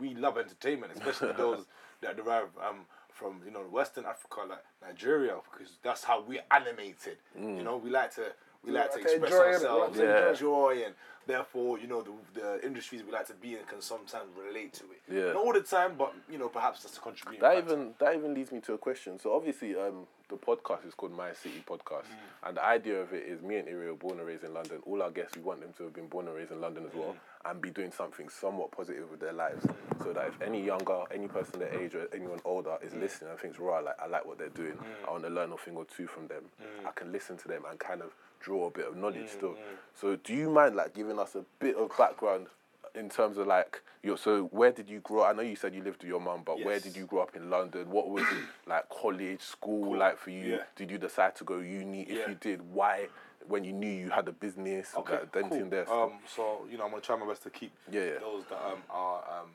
[0.00, 1.66] we love entertainment, especially those
[2.00, 7.18] that derive um, from you know Western Africa, like Nigeria, because that's how we're animated.
[7.40, 7.58] Mm.
[7.58, 8.32] You know, we like to
[8.66, 10.30] we like to express enjoy we like ourselves, and enjoy.
[10.30, 10.94] enjoy, and
[11.26, 14.84] therefore, you know, the, the industries we like to be in can sometimes relate to
[14.84, 15.02] it.
[15.12, 15.32] Yeah.
[15.32, 17.72] Not all the time, but you know, perhaps that's a contributing That factor.
[17.72, 19.18] even that even leads me to a question.
[19.18, 22.48] So obviously, um, the podcast is called My City Podcast, mm.
[22.48, 24.78] and the idea of it is me and Iri are born and raised in London.
[24.86, 26.94] All our guests, we want them to have been born and raised in London as
[26.94, 27.50] well, mm.
[27.50, 29.66] and be doing something somewhat positive with their lives.
[30.02, 33.00] So that if any younger, any person their age or anyone older is mm.
[33.00, 34.78] listening and thinks, "Right, like I like what they're doing.
[35.06, 36.44] I want to learn a thing or two from them.
[36.86, 38.14] I can listen to them and kind of
[38.44, 39.56] draw a bit of knowledge still."
[39.94, 42.46] So do you mind like giving us a bit of background?
[42.94, 45.22] In terms of like your, so where did you grow?
[45.22, 45.30] up?
[45.30, 47.34] I know you said you lived with your mum, but where did you grow up
[47.34, 47.90] in London?
[47.90, 48.24] What was
[48.68, 50.52] like college, school like for you?
[50.52, 50.62] Yeah.
[50.76, 52.02] Did you decide to go uni?
[52.02, 52.28] If Yeah.
[52.28, 53.08] you did, why?
[53.48, 55.68] When you knew you had a business, Okay, like, cool.
[55.68, 55.90] there.
[55.92, 58.18] Um, so you know, I'm gonna try my best to keep Yeah, yeah.
[58.20, 59.50] those that um, are um,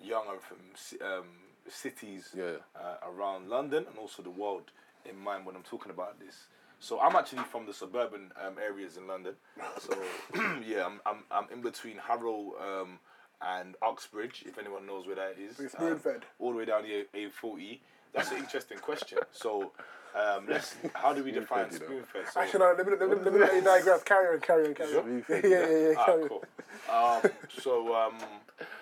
[0.00, 0.58] young and from
[1.06, 1.26] um,
[1.68, 2.56] cities Yeah.
[2.74, 4.70] uh, around London and also the world
[5.04, 6.46] in mind when I'm talking about this.
[6.80, 9.34] So I'm actually from the suburban um, areas in London.
[9.80, 9.92] So
[10.66, 12.98] yeah, I'm, I'm I'm in between Harrow um,
[13.42, 15.58] and Uxbridge, if anyone knows where that is.
[15.60, 16.24] It's Um, spoon-fed.
[16.38, 17.80] all the way down the A- A40.
[18.12, 19.18] That's an interesting question.
[19.32, 19.72] So
[20.14, 22.04] um, let's how do we define Spoon-fed, you know.
[22.04, 22.24] spoon?
[22.32, 24.02] So, Actually, no, let me, let me, let me let you digress.
[24.04, 25.02] Carry on, carry on, carry on.
[25.02, 25.94] Spoon Yeah, yeah, yeah, yeah.
[25.98, 26.28] Ah, Carry on.
[26.28, 26.44] cool.
[26.88, 27.22] Um,
[27.60, 28.14] so um,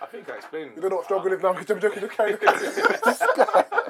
[0.02, 0.72] I think I explained.
[0.76, 1.54] You don't know what struggle is now.
[1.54, 3.80] I'm joking, just carry on.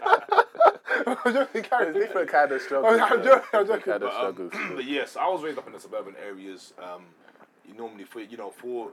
[1.34, 1.46] Carry on.
[1.46, 1.92] I'm joking, carry on.
[1.92, 3.00] There's different kind of struggles.
[3.00, 3.24] I'm yeah.
[3.24, 3.82] joking, I'm joking.
[3.82, 4.52] kind of But, um, struggles.
[4.76, 6.72] but yes, I was raised up in the suburban areas.
[6.82, 7.02] Um,
[7.68, 8.90] you normally for you know for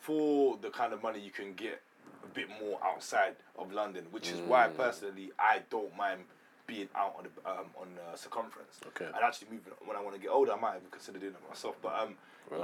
[0.00, 1.80] for the kind of money you can get
[2.22, 4.76] a bit more outside of London, which is why Mm.
[4.76, 6.20] personally I don't mind
[6.66, 8.80] being out on the um, on uh, circumference.
[8.88, 9.04] Okay.
[9.06, 11.48] And actually moving when I want to get older, I might even consider doing it
[11.48, 11.76] myself.
[11.82, 12.14] But um,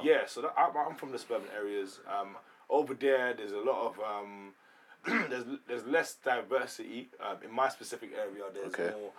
[0.02, 2.00] yeah, so that, I'm, I'm from the suburban areas.
[2.08, 2.36] Um,
[2.70, 4.52] over there, there's a lot of um,
[5.30, 8.44] there's there's less diversity um, in my specific area.
[8.52, 8.94] There's Okay.
[8.94, 9.10] more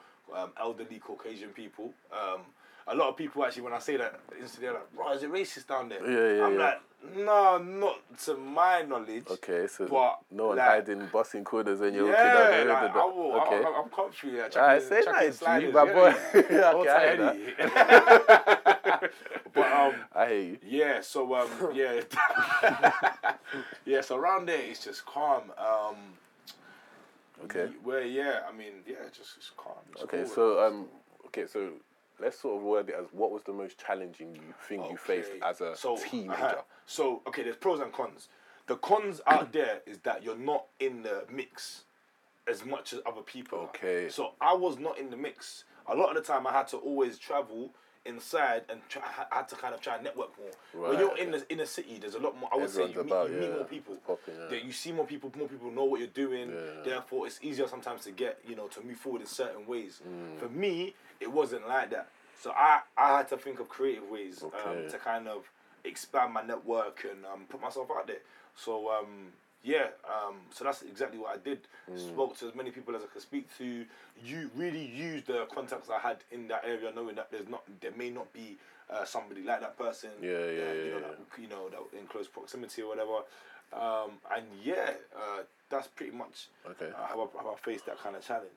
[0.43, 1.93] um, elderly Caucasian people.
[2.11, 2.41] Um,
[2.87, 5.31] a lot of people actually, when I say that, instantly they're like, "Bro, is it
[5.31, 6.59] racist down there?" Yeah, yeah, I'm yeah.
[6.65, 6.81] like,
[7.15, 11.93] "No, not to my knowledge." Okay, so But, no one like- hiding, busting corners when
[11.93, 13.63] you're Yeah, walking down the like, I will, okay.
[13.63, 14.31] I, I, I'm comfy.
[14.49, 16.13] Chucking- say chucking that, G, sliders, my yeah, boy.
[16.49, 16.71] yeah.
[16.75, 19.09] Okay, I
[19.53, 20.57] but um, I hear you.
[20.63, 21.01] yeah.
[21.01, 22.01] So um, yeah,
[23.85, 24.01] yeah.
[24.01, 25.51] So around there, it's just calm.
[25.57, 25.95] Um,
[27.45, 27.69] Okay.
[27.83, 29.73] Where yeah, I mean yeah, just it's calm.
[29.93, 30.27] It's Okay, cool.
[30.35, 30.85] so um,
[31.25, 31.69] okay, so
[32.21, 35.31] let's sort of word it as what was the most challenging you thing you faced
[35.41, 36.33] as a so, teenager?
[36.33, 36.61] uh-huh.
[36.85, 38.29] So okay, there's pros and cons.
[38.67, 41.83] The cons out there is that you're not in the mix
[42.49, 43.59] as much as other people.
[43.59, 43.63] are.
[43.65, 44.09] Okay.
[44.09, 45.65] So I was not in the mix.
[45.87, 47.71] A lot of the time, I had to always travel
[48.05, 50.89] inside and try, I had to kind of try and network more.
[50.89, 52.49] when you're in the inner city, there's a lot more.
[52.51, 53.95] I would say Everyone's you meet, about, you meet yeah, more people.
[54.07, 54.47] popping, yeah.
[54.47, 55.31] That you see more people.
[55.37, 56.49] More people know what you're doing.
[56.51, 56.83] Yeah.
[56.83, 60.01] Therefore, it's easier sometimes to get you know to move forward in certain ways.
[60.07, 60.39] Mm.
[60.39, 62.07] For me, it wasn't like that.
[62.41, 64.57] So I I had to think of creative ways Okay.
[64.83, 65.49] um, to kind of
[65.83, 68.17] expand my network and um, put myself out there.
[68.55, 69.31] So um,
[69.63, 71.59] yeah, um, so that's exactly what I did.
[71.89, 71.99] Mm.
[72.13, 73.85] Spoke to as many people as I could speak to.
[74.25, 77.91] You really used the contacts I had in that area, knowing that there's not there
[77.95, 78.57] may not be
[78.89, 80.09] uh, somebody like that person.
[80.21, 81.01] Yeah, yeah, uh, you yeah, know, yeah.
[81.01, 83.19] That, you know, that in close proximity or whatever.
[83.73, 86.89] Um, and yeah, uh, that's pretty much Okay.
[86.89, 88.51] uh, how, I, how I faced that kind of challenge.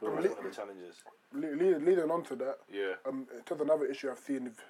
[0.00, 0.96] Feel That's one of the challenges.
[1.32, 2.94] Le- le- leading on to that, Yeah.
[3.06, 4.60] um, just another issue I've seen with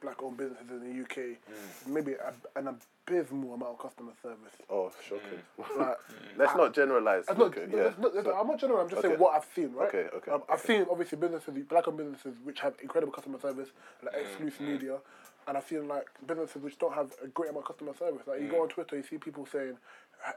[0.00, 1.86] black-owned businesses in the UK, Mm.
[1.86, 4.52] maybe a, an abysmal amount of customer service.
[4.68, 5.42] Oh, shocking.
[5.78, 5.96] Like,
[6.36, 7.24] Let's not generalize.
[7.28, 7.82] I'm not, okay, no, yeah.
[7.84, 8.80] that's not- So- I'm not general.
[8.80, 9.08] I'm just okay.
[9.08, 9.88] saying what I've seen, right?
[9.88, 13.70] Okay, okay, Um, I've seen obviously businesses, black-owned businesses, which have incredible customer service,
[14.02, 14.98] like Mm, exclusive media,
[15.46, 18.26] and I've seen like businesses which don't have a great amount of customer service.
[18.26, 19.78] Like you go on Twitter, you see people saying, "I-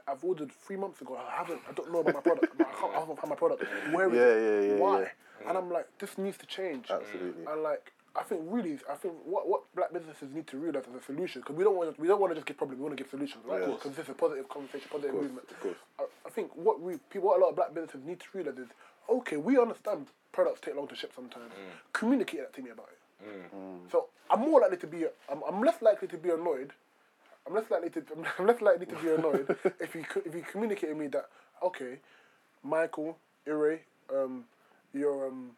[0.06, 1.16] "I've ordered three months ago.
[1.16, 1.60] I haven't.
[1.68, 2.52] I don't know about my product.
[2.60, 3.64] I can't, I haven't found my product.
[3.92, 4.66] Where is Yeah, it?
[4.68, 5.48] yeah, yeah, Why?" yeah.
[5.48, 6.90] And I'm like, this needs to change.
[6.90, 7.44] Absolutely.
[7.46, 7.92] And like.
[8.16, 11.40] I think really, I think what, what black businesses need to realize as a solution,
[11.40, 13.02] because we don't want to, we don't want to just give problems, we want to
[13.04, 13.64] give solutions, right?
[13.64, 15.46] Because this is a positive conversation, positive course, movement.
[15.50, 15.76] of course.
[16.00, 18.58] I, I think what we people, what a lot of black businesses need to realize
[18.58, 18.66] is,
[19.08, 21.52] okay, we understand products take long to ship sometimes.
[21.52, 21.92] Mm.
[21.92, 23.28] Communicate that to me about it.
[23.54, 23.92] Mm.
[23.92, 26.72] So I'm more likely to be, I'm, I'm less likely to be annoyed.
[27.48, 28.02] I'm less likely to,
[28.38, 31.26] I'm less likely to be annoyed if you if you communicate with me that,
[31.62, 31.98] okay,
[32.62, 33.80] Michael, Ire,
[34.14, 34.44] um,
[34.92, 35.50] your um,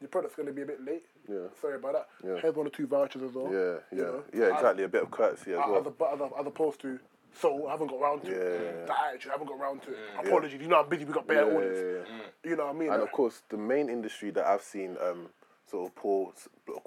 [0.00, 1.06] your product's gonna be a bit late.
[1.28, 1.48] Yeah.
[1.60, 2.08] Sorry about that.
[2.24, 2.40] Yeah.
[2.40, 3.46] Here's one or two vouchers as well.
[3.52, 4.24] Yeah, you yeah, know.
[4.34, 4.54] yeah.
[4.54, 4.84] Exactly.
[4.84, 5.80] A bit of courtesy as As, well.
[6.12, 6.98] as, as, as opposed to,
[7.38, 8.60] so I haven't got round to Yeah, it.
[8.62, 8.86] yeah, yeah.
[8.86, 9.98] That attitude, I haven't got round to it.
[10.26, 12.04] Apologies, you know I'm busy, we got bare Yeah, orders.
[12.08, 12.50] yeah, yeah.
[12.50, 12.92] You know what I mean?
[12.92, 15.28] And of course, the main industry that I've seen um,
[15.66, 16.32] sort of poor,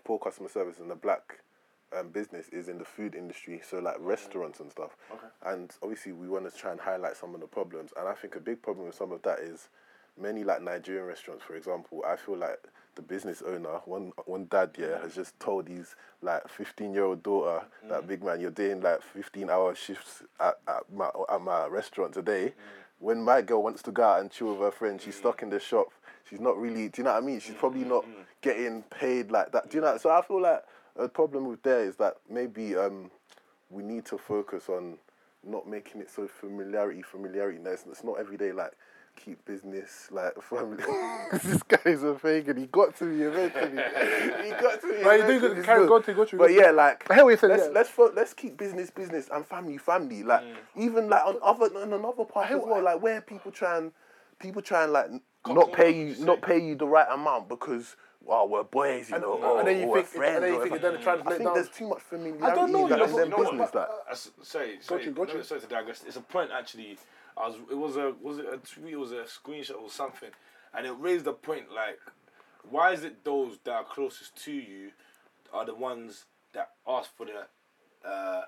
[0.04, 1.40] poor customer service in the black
[1.98, 4.06] um, business is in the food industry, so like mm.
[4.06, 4.96] restaurants and stuff.
[5.12, 5.28] Okay.
[5.46, 7.92] And obviously, we want to try and highlight some of the problems.
[7.98, 9.70] And I think a big problem with some of that is
[10.20, 12.04] many like Nigerian restaurants, for example.
[12.06, 12.60] I feel like
[12.96, 17.24] the business owner, one one dad, yeah, has just told his like fifteen year old
[17.24, 18.08] daughter that mm.
[18.08, 22.48] big man, you're doing like fifteen hour shifts at, at my at my restaurant today.
[22.48, 22.54] Mm.
[23.00, 25.50] When my girl wants to go out and chill with her friends, she's stuck in
[25.50, 25.88] the shop.
[26.30, 26.88] She's not really.
[26.90, 27.40] Do you know what I mean?
[27.40, 28.06] She's probably not
[28.42, 29.70] getting paid like that.
[29.70, 29.98] Do you know?
[29.98, 30.64] So I feel like
[30.98, 33.10] a problem with there is that maybe um,
[33.70, 34.98] we need to focus on
[35.44, 37.58] not making it so familiarity, familiarity.
[37.60, 38.74] No, it's, it's not every day like
[39.18, 40.84] keep business like family.
[41.44, 43.72] this guy's a fake and he got to me eventually.
[44.44, 45.04] he got to me.
[45.04, 45.64] Right, you do.
[45.64, 46.02] Carry- still.
[46.02, 47.72] to- go to- But yeah, like I hear what you're saying, let's yeah.
[47.74, 50.24] let's fo- let's keep business business and family family.
[50.24, 50.44] Like
[50.78, 53.92] even like on other on another part as well, like where people try and
[54.40, 57.50] people try and like n- not pay you you not pay you the right amount
[57.50, 57.96] because.
[58.24, 59.58] Wow, we're boys, you And- know.
[59.58, 60.96] and then you or we're think- and then you think it whatever.
[60.98, 63.04] then translates I think down- there's too much familiarity I don't know, in that you
[63.06, 63.70] in know, them but- but- business.
[63.74, 64.00] but- like.
[64.08, 65.44] Uh, s- sorry, Got sorry, you, got no, you.
[65.44, 66.04] sorry to digress.
[66.06, 66.98] It's a point actually.
[67.38, 67.56] I was.
[67.72, 68.12] It was a.
[68.22, 68.94] Was it a tweet?
[68.94, 70.30] It was a screenshot or something,
[70.74, 72.00] and it raised the point like,
[72.70, 74.92] why is it those that are closest to you
[75.52, 77.48] are the ones that ask for the,
[78.08, 78.44] uh,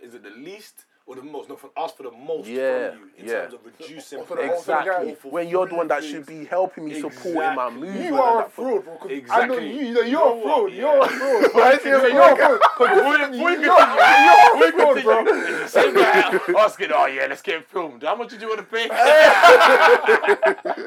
[0.00, 1.48] is it the least or the most?
[1.48, 3.32] No, for, ask for the most Yeah, from you in yeah.
[3.42, 4.24] terms of reducing.
[4.24, 4.50] For the- price.
[4.52, 5.14] or for the guy- Exactly.
[5.16, 7.80] for When you're the one that free should be helping me supporting my Exactly.
[7.80, 8.04] movement.
[8.06, 8.52] You are a that.
[8.52, 8.94] fraud, bro.
[8.96, 9.66] 'cause I know Exactly.
[9.72, 9.86] you.
[9.94, 10.72] You're, You know a fraud.
[10.72, 11.52] You're a fraud.
[11.54, 12.60] Why is he a You're a fraud.
[12.60, 13.66] 'Cause We- we you- continue.
[13.66, 15.16] You're a We fraud, bro.
[15.24, 15.56] continue.
[15.64, 18.02] It's Same guy asking, oh yeah, let's get filmed.
[18.04, 18.86] How much did you want to pay?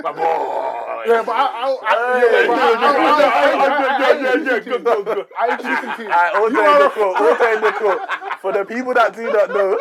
[0.04, 1.04] My boy.
[1.06, 4.60] Yeah, but I, I, I, yeah, but I, I, I, I, I, I, yeah, yeah,
[4.60, 5.26] good, good, good.
[5.38, 6.10] I introduced him to you.
[6.10, 7.20] Alright, order in the quote.
[7.22, 8.02] Order in the quote.
[8.42, 9.78] For the people that do not know,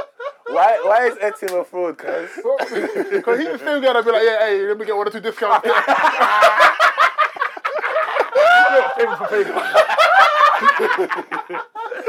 [0.48, 2.30] why why is Etim a fraud, cuz?
[2.36, 5.10] Because he's the same guy that be like, yeah, hey, let me get one or
[5.10, 5.66] two discounts.
[8.96, 9.54] Favor for favor.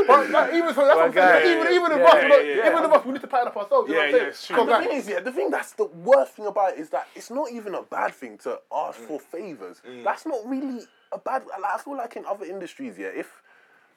[0.08, 1.58] But like, even so, that's what I'm saying.
[1.58, 2.72] Even, even yeah, if us, yeah, yeah.
[2.72, 3.90] even if us, we need to pattern up ourselves.
[3.90, 4.48] You Yeah, know yeah, what I'm it's saying?
[4.48, 4.56] true.
[4.58, 6.90] 'Cause, The like, thing is, yeah, the thing that's the worst thing about it is
[6.90, 9.08] that it's not even a bad thing to ask mm.
[9.08, 9.82] for favors.
[9.88, 10.04] Mm.
[10.04, 11.44] That's not really a bad.
[11.46, 13.42] Like, I feel like in other industries, yeah, if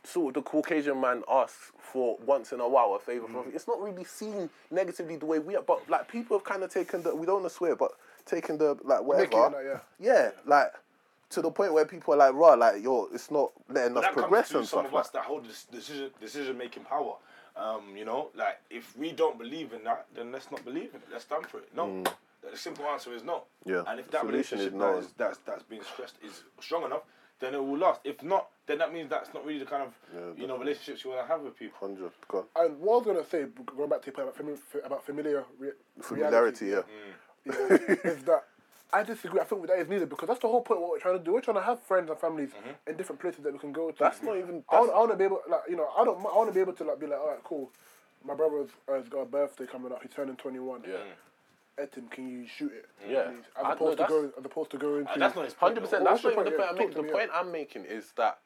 [0.07, 3.66] sort of the Caucasian man asks for once in a while a favor from, it's
[3.66, 5.62] not really seen negatively the way we are.
[5.62, 7.92] But like people have kind of taken the, we don't want to swear, but
[8.25, 9.27] taken the like whatever.
[9.27, 10.73] Mickey and that, yeah, like
[11.31, 14.12] to the point where people are like, "Raw, like yo, it's not letting us that
[14.12, 15.05] progress comes and to some stuff." of Like.
[15.05, 17.14] us that hold this decision decision making power.
[17.57, 20.97] Um, you know, like if we don't believe in that, then let's not believe in
[20.97, 21.09] it.
[21.11, 21.69] Let's stand for it.
[21.75, 22.05] No.
[22.51, 23.35] The simple answer is no.
[23.35, 23.42] Mm.
[23.64, 23.83] Yeah.
[23.88, 24.92] And if that Solution is relationship no.
[24.92, 27.03] that is, that's that's being stressed is strong enough,
[27.40, 28.01] then it will last.
[28.05, 31.05] If not, then that means that's not really the kind of Yeah, you know relationships
[31.05, 31.79] you want to have with people.
[31.79, 32.64] Hundred, go on.
[32.66, 33.46] And what I was gonna say,
[33.77, 35.70] going back to your point about, fami- about familiar re-
[36.01, 36.81] Familiarity, yeah.
[37.44, 38.44] reality, yeah, is that
[38.92, 39.40] I disagree.
[39.40, 40.79] I think that is needed because that's the whole point.
[40.79, 42.90] of What we're trying to do, we're trying to have friends and families Mm-hmm.
[42.90, 43.99] in different places that we can go to.
[43.99, 46.18] That's not even- I want, I want to be able, like you know, I don't.
[46.18, 47.70] I want to be able to like be like, all right, cool.
[48.25, 50.03] My brother's uh, has got a birthday coming up.
[50.03, 50.83] He's turning twenty one.
[50.88, 50.96] Yeah.
[51.79, 52.87] Etim, can you shoot it?
[53.09, 53.25] Yeah.
[53.31, 53.45] please?
[53.57, 55.11] I- As no, opposed to that's- going, as opposed to going to.
[55.12, 55.69] Uh, that's not his point.
[55.75, 56.05] Hundred percent.
[56.05, 56.69] That's not even the point?
[56.71, 56.95] I'm Yeah, making.
[56.97, 58.39] talk The point I'm making is that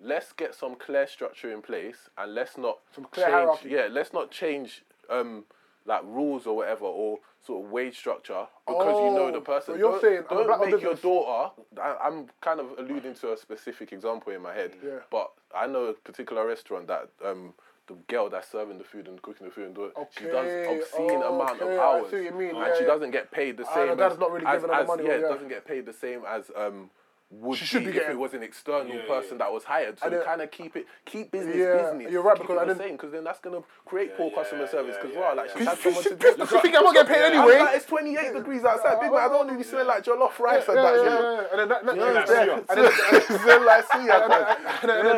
[0.00, 3.34] let's get some clear structure in place, and let's not Some clear change.
[3.34, 3.68] hierarchy.
[3.68, 5.44] Yeah, let's not change um
[5.86, 9.74] like rules or whatever or sort of wage structure because you know the Oh, person.
[9.74, 11.52] so you're don't, saying I'm a don't black make your business- daughter.
[11.82, 14.74] I, I'm kind of alluding to a specific example in my head.
[14.84, 14.98] Yeah.
[15.10, 17.52] But I know a particular restaurant that um.
[17.90, 20.78] The girl that's serving the food and cooking the food and doing, she does Okay,
[20.80, 22.86] obscene amount of okay, I hours, see what you mean, and yeah, she yeah.
[22.86, 23.96] doesn't get paid the same.
[23.96, 25.20] that's as, not really as, giving as- money, Yeah, yeah.
[25.22, 26.88] doesn't get paid the same as um
[27.32, 29.44] would She should be be if getting- it was an external Yeah, person yeah.
[29.44, 30.00] that was hired.
[30.00, 32.10] So And kind of keep it, keep business Yeah, business.
[32.12, 34.30] you're right, keep because it I the didn't- same because then that's gonna create poor
[34.30, 34.96] yeah, customer service.
[34.96, 35.56] Because yeah, well, like yeah.
[35.58, 36.46] she's had She- someone she- to she- do.
[36.46, 37.58] she think I'm not getting paid I'm anyway.
[37.60, 39.20] like, it's 28 degrees outside, big man.
[39.20, 40.94] I don't need you smelling like jollof rice and yeah, that.
[40.96, 41.12] yeah, shit.
[41.12, 41.50] yeah, yeah.
[41.52, 42.50] And then that, that, You and then- Smell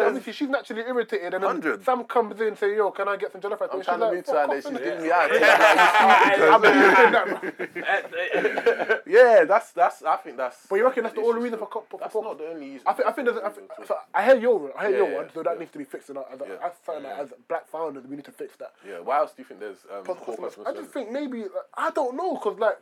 [0.07, 1.85] obviously she's naturally irritated, and then 100.
[1.85, 3.87] Sam comes in and say, "Yo, can I get some jollof rice?" I'm And she's
[3.87, 5.33] trying to like, meet her and then "Fuck she's off, giving innit?" me out.
[5.33, 8.99] Yeah, I'm not doing that, bro.
[9.07, 10.03] Yeah, that's that's.
[10.03, 10.67] I think that's.
[10.69, 12.39] But you reckon that's the it's only just- reason for co- for- That's for- not
[12.39, 12.87] the only reason.
[12.87, 15.17] I think I think there's, I, think, so I hear your I hear Yeah, your
[15.23, 16.09] one, so that needs to be fixed.
[16.11, 16.67] And as a, Yeah.
[16.67, 18.75] as something that as black founders, we need to fix that.
[18.87, 19.01] Yeah.
[19.01, 21.43] Why else do you think there's um, Plus poor customer- customer I just think maybe
[21.43, 22.79] like, I don't know because like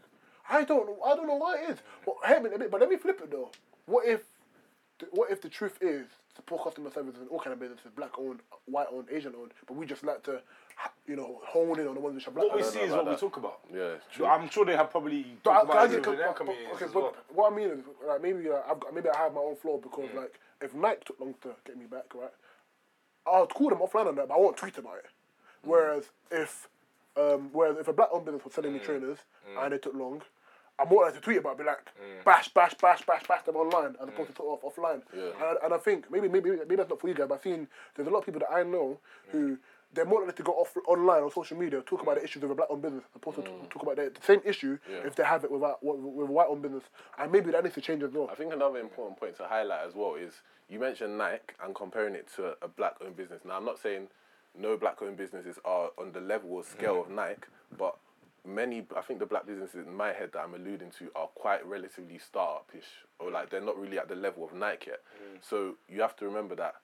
[0.48, 1.78] I don't know I don't know why it is.
[2.04, 3.50] But hey, a bit, but let me flip it though.
[3.86, 4.22] What if
[5.12, 6.06] what if the truth is
[6.36, 9.74] support customer service and all kind of businesses, black owned, white owned, Asian owned, but
[9.76, 10.40] we just like to
[11.06, 12.46] you know hone in on the ones which are black.
[12.48, 13.60] What we see is about what we talk about.
[13.74, 14.26] Yeah, true.
[14.26, 16.86] I'm sure they have probably But I, talked I it get, within but, but, okay,
[16.92, 17.14] but well.
[17.34, 19.78] what I mean is like maybe uh, I've got, maybe I have my own flaw
[19.78, 20.16] because Mm.
[20.16, 22.30] like if Nike took long to get me back, right,
[23.26, 25.06] I'll call them offline on that, but I won't tweet about it.
[25.06, 25.68] Mm.
[25.68, 26.68] Whereas if
[27.16, 28.74] um, whereas if a black owned business was selling Mm.
[28.74, 29.18] me trainers
[29.58, 30.22] and it took long,
[30.78, 31.84] I'm more likely to tweet about it, be like
[32.24, 35.02] bash, bash, bash, bash, bash them online as opposed to sort of offline.
[35.14, 35.24] Yeah.
[35.24, 37.42] And, I- and I think maybe maybe maybe that's not for you guys, but I've
[37.42, 38.98] seen there's a lot of people that I know
[39.32, 39.58] who.
[39.92, 42.50] They're more likely to go off online on social media, talk about the issues of
[42.50, 44.98] a black-owned business, as opposed to talk, talk about the, the same issue Yeah.
[44.98, 46.84] if they have it without with, with a white-owned business.
[47.18, 48.28] And maybe that needs to change as well.
[48.30, 50.32] I think another important point to highlight as well is
[50.68, 53.40] you mentioned Nike and comparing it to a black owned business.
[53.44, 54.08] Now, I'm not saying
[54.56, 57.16] no black owned businesses are on the level or scale of mm.
[57.16, 57.96] Nike, but
[58.46, 61.66] many, I think the black businesses in my head that I'm alluding to are quite
[61.66, 62.86] relatively startup ish,
[63.18, 65.00] or like they're not really at the level of Nike yet.
[65.20, 65.38] Mm.
[65.42, 66.74] So you have to remember that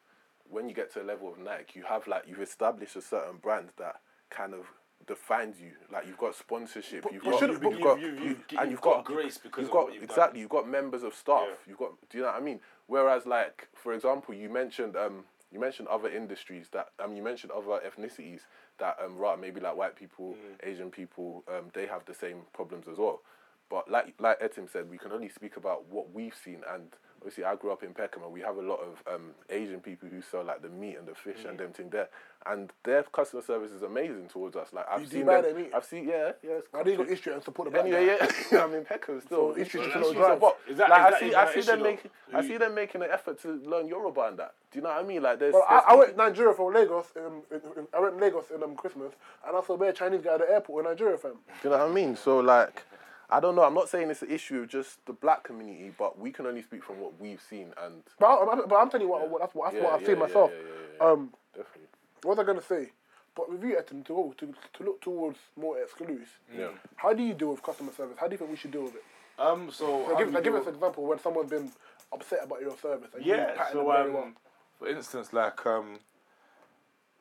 [0.51, 3.37] when you get to a level of Nike, you have like, you've established a certain
[3.39, 3.97] brand that
[4.31, 4.67] kind of
[5.07, 5.71] defines you.
[5.93, 8.61] Like you've got sponsorship, you've but got, should- you've, got, you- you- you- you- and
[8.63, 10.11] you've you've got got grace because you've of got you've done.
[10.11, 11.47] exactly you've got members of staff.
[11.49, 11.55] Yeah.
[11.69, 12.61] You've got do you know what I mean?
[12.87, 17.53] Whereas like for example, you mentioned um you mentioned other industries that um you mentioned
[17.53, 18.41] other ethnicities
[18.79, 20.69] that um right maybe like white people, Mm.
[20.69, 23.23] Asian people um they have the same problems as well.
[23.71, 26.89] But like like Etim said, we can only speak about what we've seen and
[27.27, 30.09] obviously I grew up in Peckham and we have a lot of um, Asian people
[30.09, 31.51] who sell like the meat and the fish Mm.
[31.51, 32.09] and them thing there,
[32.47, 34.73] and their customer service is amazing towards us.
[34.73, 35.73] Like I've You seen buy them, their meat?
[35.75, 36.59] I've seen yeah yeah.
[36.73, 38.29] I think you got history and support the black Anyway, guy.
[38.53, 39.55] yeah, I'm in Peckham still.
[39.55, 40.41] So issue Well, just that's drive.
[40.41, 42.75] But, Is that- like, is I see, even I see them making, I see them
[42.77, 44.55] making an effort to learn Yoruba and that.
[44.71, 45.23] Do you know what I mean?
[45.23, 45.53] Like, there's.
[45.55, 47.07] Well, I, there's I went to Nigeria for Lagos.
[47.17, 49.12] Um, in, in, I went to Lagos in um, Christmas,
[49.47, 51.33] and I saw a bare Chinese guy at the airport in Nigeria, fam.
[51.33, 52.15] Do you know what I mean?
[52.17, 52.85] So like,
[53.29, 53.65] I don't know.
[53.65, 56.62] I'm not saying it's an issue of just the black community, but we can only
[56.62, 58.03] speak from what we've seen and.
[58.21, 60.01] But, I, I'm- but I'm telling you what, what that's what, that's Yeah, what I've
[60.03, 60.51] yeah, seen yeah, myself.
[60.53, 61.12] yeah, yeah, yeah.
[61.12, 61.89] Um, Definitely.
[62.23, 62.93] what was I gonna say?
[63.35, 66.29] But with you, Etim, to to, to look towards more exclusive.
[66.57, 66.69] Yeah.
[66.97, 68.17] How do you deal with customer service?
[68.19, 69.05] How do you think we should deal with it?
[69.39, 71.71] Um, so how give, like, give us an example when someone's been
[72.12, 73.11] upset about your service.
[73.15, 74.33] And Yeah, so um, well.
[74.79, 75.99] for instance, like um,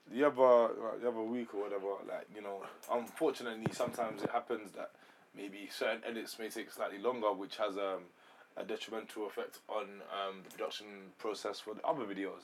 [0.09, 0.69] the other
[1.01, 4.91] the other week or whatever, like you know, unfortunately, sometimes it happens that
[5.35, 8.03] maybe certain edits may take slightly longer, which has um,
[8.57, 10.85] a detrimental effect on um, the production
[11.17, 12.43] process for the other videos.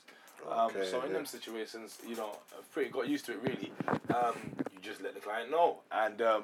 [0.49, 1.17] Um, Okay, so in yeah.
[1.17, 3.71] them situations, you know, I've pretty got used to it really.
[4.13, 4.35] Um,
[4.73, 6.43] you just let the client know, and um,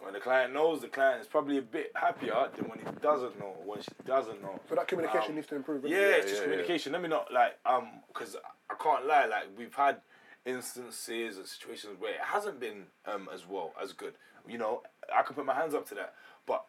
[0.00, 3.38] when the client knows, the client is probably a bit happier than when he doesn't
[3.38, 4.58] know or when she doesn't know.
[4.68, 5.84] So that communication Um, needs to improve.
[5.84, 6.18] Yeah, innit?
[6.20, 6.44] it's just yeah, yeah.
[6.44, 6.92] communication.
[6.92, 8.36] Let me not like um because
[8.70, 9.26] I can't lie.
[9.26, 10.00] Like we've had
[10.46, 14.14] instances and situations where it hasn't been um as well as good.
[14.48, 14.82] You know,
[15.14, 16.14] I can put my hands up to that.
[16.46, 16.64] But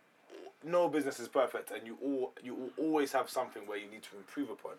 [0.64, 4.04] no business is perfect, and you all you will always have something where you need
[4.04, 4.74] to improve upon.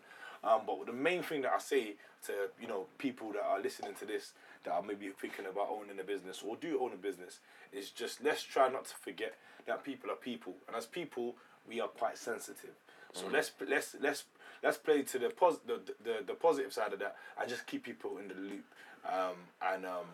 [0.45, 1.95] Um, but the main thing that I say
[2.27, 4.33] to you know people that are listening to this
[4.65, 7.41] that are maybe thinking about owning a business or do own a business
[7.73, 9.35] is just let's try not to forget
[9.67, 11.35] that people are people, and as people
[11.69, 12.75] we are quite sensitive.
[13.13, 14.25] So let's let's let's
[14.63, 17.85] let's play to the, pos- the the the positive side of that and just keep
[17.85, 18.65] people in the loop.
[19.05, 20.07] Um, and um,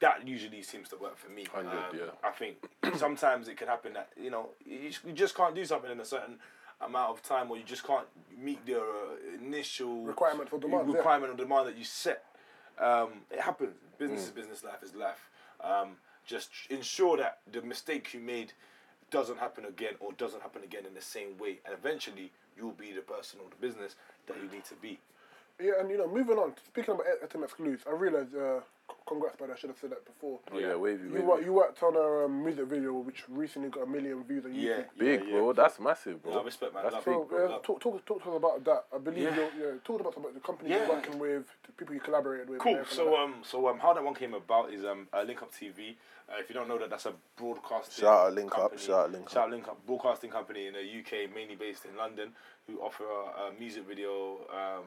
[0.00, 1.44] that usually seems to work for me.
[1.52, 2.00] Hundred, Um, yeah.
[2.22, 2.56] I think
[2.96, 6.00] sometimes it can happen that you know you just, you just can't do something in
[6.00, 6.38] a certain
[6.80, 8.84] amount of time, or you just can't meet the uh,
[9.40, 10.96] initial Requirement for demand, yeah.
[10.96, 12.24] requirement of demand that you set.
[12.78, 13.74] Um, it happens.
[13.98, 14.24] Business Mm.
[14.24, 14.64] is business.
[14.64, 15.30] Life is life.
[15.60, 18.52] Um, just ensure that the mistake you made
[19.10, 22.92] doesn't happen again, or doesn't happen again in the same way, and eventually you'll be
[22.92, 23.94] the person or the business
[24.26, 24.98] that you need to be.
[25.60, 26.52] Yeah, and you know, moving on.
[26.66, 28.34] Speaking about Etim Exclusive, I realised.
[28.34, 28.66] Uh, c-
[29.06, 30.38] congrats, but I should have said that before.
[30.52, 31.44] Oh yeah, wavy, You, wavy.
[31.46, 34.62] you worked on a um, music video which recently got a million views on YouTube.
[34.62, 35.52] Yeah, Big, yeah, bro.
[35.52, 36.32] That's massive, bro.
[36.32, 36.82] Yeah, I respect, man.
[36.84, 37.46] That's Love big, So, bro.
[37.46, 38.84] uh, talk, talk, talk to us about that.
[38.94, 39.36] I believe Yeah.
[39.36, 40.86] you're, yeah, talk about some of the companies Yeah.
[40.86, 42.60] you're working with, the people you collaborated with.
[42.60, 42.82] Cool.
[42.88, 45.52] So like um, so um, how that one came about is um, uh, Link Up
[45.52, 45.96] TV.
[46.26, 48.02] Uh, if you don't know that, that's a broadcasting.
[48.02, 48.80] Shout out Link Up, company.
[48.82, 51.94] shout out Link Shout out Link Up, broadcasting company in the UK, mainly based in
[51.98, 52.30] London,
[52.66, 54.84] who offer uh, music video, um,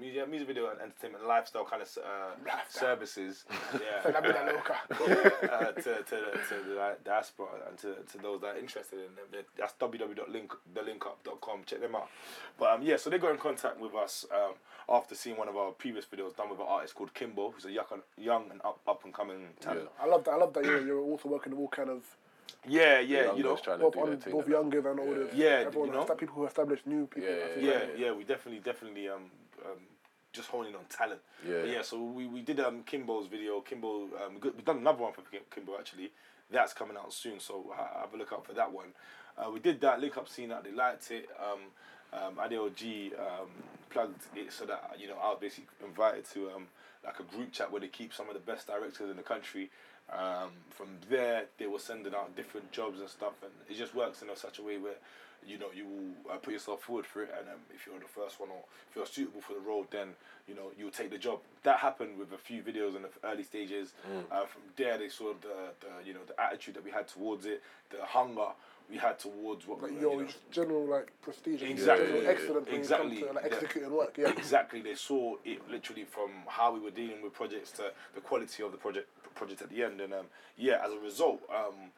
[0.00, 2.34] music, music video and entertainment lifestyle kind of uh,
[2.68, 3.44] services.
[3.74, 4.10] Yeah.
[4.10, 4.24] that.
[5.50, 9.14] Uh, to, to, the, to the diaspora and to, to those that are interested in
[9.14, 9.44] them.
[9.56, 11.60] That's www.thelinkup.com.
[11.66, 12.08] Check them out.
[12.58, 14.54] But um, yeah, so they got in contact with us um,
[14.88, 17.72] after seeing one of our previous videos done with an artist called Kimbo, who's a
[17.72, 17.84] young,
[18.16, 19.88] young and up, up and coming talent.
[20.00, 20.32] I love that.
[20.32, 22.02] I love that you're, you're also working with all kind of
[22.68, 23.48] Yeah, yeah, Young you know.
[23.50, 24.48] girls trying to both, do on, both innit?
[24.48, 25.28] youngers and older.
[25.34, 25.88] Yeah, everyone.
[25.88, 26.04] you know.
[26.04, 27.30] people who establish new people.
[27.30, 29.30] Yeah, I think yeah, yeah, we definitely, definitely um,
[30.32, 31.20] just honing on talent.
[31.46, 31.60] Yeah.
[31.62, 31.82] But yeah.
[31.82, 33.60] So we, we did um Kimbo's video.
[33.60, 36.10] Kimbo, um, we've done another one for Kim- Kimbo actually.
[36.50, 38.88] That's coming out soon, so ha- have a look out for that one.
[39.38, 41.28] Uh, we did that link up scene that they liked it.
[41.40, 41.60] Um,
[42.12, 43.48] um, IDLG um,
[43.88, 46.66] plugged it so that you know I was basically invited to um,
[47.04, 49.70] like a group chat where they keep some of the best directors in the country.
[50.12, 54.22] Um, from there, they were sending out different jobs and stuff, and it just works
[54.22, 54.94] in a, such a way where
[55.46, 58.06] you know you will uh, put yourself forward for it, and um, if you're the
[58.06, 60.08] first one or if you're suitable for the role, then
[60.46, 61.40] you know you'll take the job.
[61.62, 63.92] That happened with a few videos in the early stages.
[64.30, 67.46] Uh, from there, they saw the, the you know the attitude that we had towards
[67.46, 68.48] it, the hunger
[68.90, 72.06] we had towards what Like we were, your you know, general like prestige, and Exactly.
[72.06, 72.30] general Yeah,
[72.66, 73.20] yeah, Exactly.
[73.22, 73.88] to like Yeah.
[73.88, 74.18] work.
[74.18, 78.20] Yeah, exactly they saw it literally from how we were dealing with projects to the
[78.20, 80.26] quality of the project project at the end and um,
[80.56, 81.90] yeah as a result um,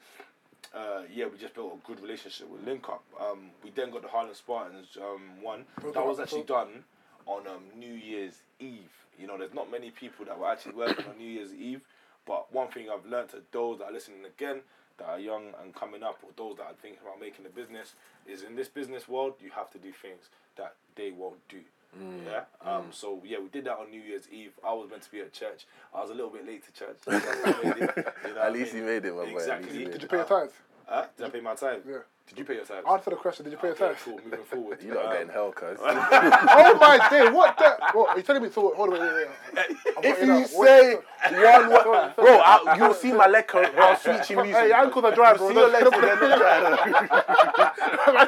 [0.75, 3.03] uh, yeah we just built a good relationship with link up.
[3.21, 5.65] Um, we then got the Harlem Spartans um, one.
[5.95, 6.85] That was actually done
[7.27, 8.91] on um, New Year's Eve.
[9.19, 11.83] You know there's not many people that were actually working on New Year's Eve
[12.27, 14.61] but one thing I've learned to those that are listening again
[14.99, 17.95] that are young and coming up or those that are thinking about making a business
[18.27, 21.61] is in this business world you have to do things that they won't do
[22.01, 22.45] yeah.
[22.65, 22.85] Um.
[22.91, 24.53] So yeah, we did that on New Year's Eve.
[24.67, 25.67] I was meant to be at church.
[25.95, 26.99] I was a little bit late to church.
[27.07, 28.83] It, you know At least mean?
[28.83, 29.39] you made it, my boy.
[29.39, 29.85] Exactly.
[29.85, 30.53] did you pay your tithes?
[30.89, 31.81] Uh, did I pay my time?
[31.89, 31.99] Yeah.
[32.29, 32.83] Did you pay your time?
[32.89, 33.45] Answer the question.
[33.45, 34.21] Did you pay your Okay, cool.
[34.25, 34.79] Moving forward.
[34.87, 35.79] You lot Um, getting hell, cuz.
[35.83, 37.31] oh my day!
[37.31, 37.77] What the?
[37.93, 38.51] What are you telling me?
[38.51, 39.77] So hold on, wait, wait, wait.
[39.99, 40.45] I've if you now.
[40.45, 44.57] say one word, bro, I, you'll see my leg curl while switching music.
[44.57, 45.49] Hey, your ankles are dry, bro.
[45.49, 46.39] See your legs again, not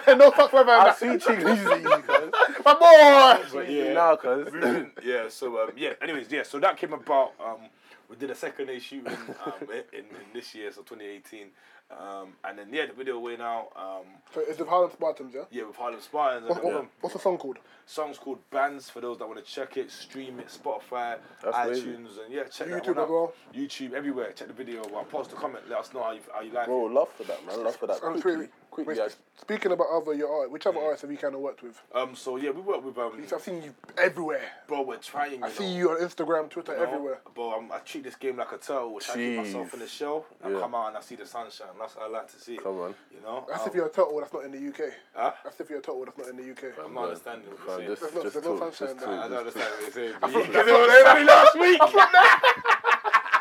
[0.07, 0.15] dry.
[0.15, 0.73] no fuck weather.
[0.73, 2.31] I'm switching music, cuz.
[2.65, 3.49] My boy.
[3.53, 3.93] But Yeah.
[3.93, 4.17] yeah.
[4.17, 4.87] Cuz.
[5.05, 5.29] Yeah.
[5.29, 5.93] So um, yeah.
[6.03, 6.43] Anyways, yeah.
[6.43, 7.33] So that came about.
[7.45, 7.69] Um,
[8.09, 9.07] we did a second day shooting
[9.47, 9.53] um,
[9.93, 10.05] in, in
[10.35, 11.47] this year, so 2018.
[11.91, 13.69] Um, and then yeah, the video went out.
[13.77, 14.05] Um,
[14.35, 15.43] So it's the Harlem Spartans, yeah.
[15.51, 16.49] yeah, with Harlem Spartans.
[16.49, 17.59] What, what, um, What's the song called?
[17.87, 21.67] Songs called Bands for those that want to check it, stream it, Spotify, That's iTunes,
[21.67, 21.91] crazy.
[22.25, 23.05] and yeah, check that YouTube one out.
[23.05, 23.33] as well?
[23.55, 24.33] YouTube everywhere.
[24.33, 24.83] Check the video.
[24.91, 25.65] Well, post a comment.
[25.69, 26.93] Let us know how you how you like Bro, it.
[26.93, 27.62] love for that, man.
[27.65, 28.01] Love for that.
[28.75, 29.03] Quickly, wait, quickly.
[29.05, 31.62] wait, I- Speaking about other your art, which other artists have you kind of worked
[31.62, 31.81] with?
[31.95, 34.41] Um, so yeah, we work with um, I've seen you everywhere.
[34.66, 34.83] bro.
[34.83, 35.33] We're trying.
[35.41, 37.18] You I see know, you on Instagram, Twitter, you know, everywhere.
[37.35, 38.95] Bro, I'm, I treat this game like a turtle.
[38.95, 40.25] Which I keep myself in the shell.
[40.43, 40.61] I Yeah.
[40.61, 41.66] come out and I see the sunshine.
[41.79, 42.57] That's what I like to see.
[42.57, 42.95] Come on.
[43.14, 43.45] You know.
[43.49, 44.93] That's Um, if you're a turtle that's not in the UK.
[45.14, 45.33] Huh?
[45.45, 46.72] That's if you're a turtle that's not in the UK.
[46.85, 47.89] I'm not understanding what you're saying.
[47.91, 49.18] just, There's no- just talk, sunshine just there.
[49.20, 50.14] I don't understand what you're saying.
[50.20, 51.81] thought- You- that's you what- know funny last week.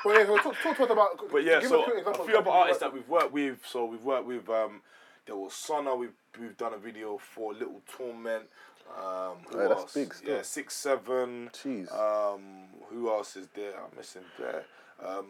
[0.06, 1.32] But yeah, so talk, talk to us about.
[1.32, 3.66] But yeah, give so us quick a few other artists that we've worked with.
[3.66, 4.82] So we've worked with um,
[5.26, 5.98] there was Sonna.
[5.98, 8.44] We've we've done a video for Little Torment.
[8.98, 10.22] Um, who Yeah, that's else?
[10.26, 11.50] Yeah, six seven.
[11.54, 11.92] Jeez.
[11.94, 13.74] Um, who else is there?
[13.78, 14.64] I'm missing there.
[15.04, 15.26] Um,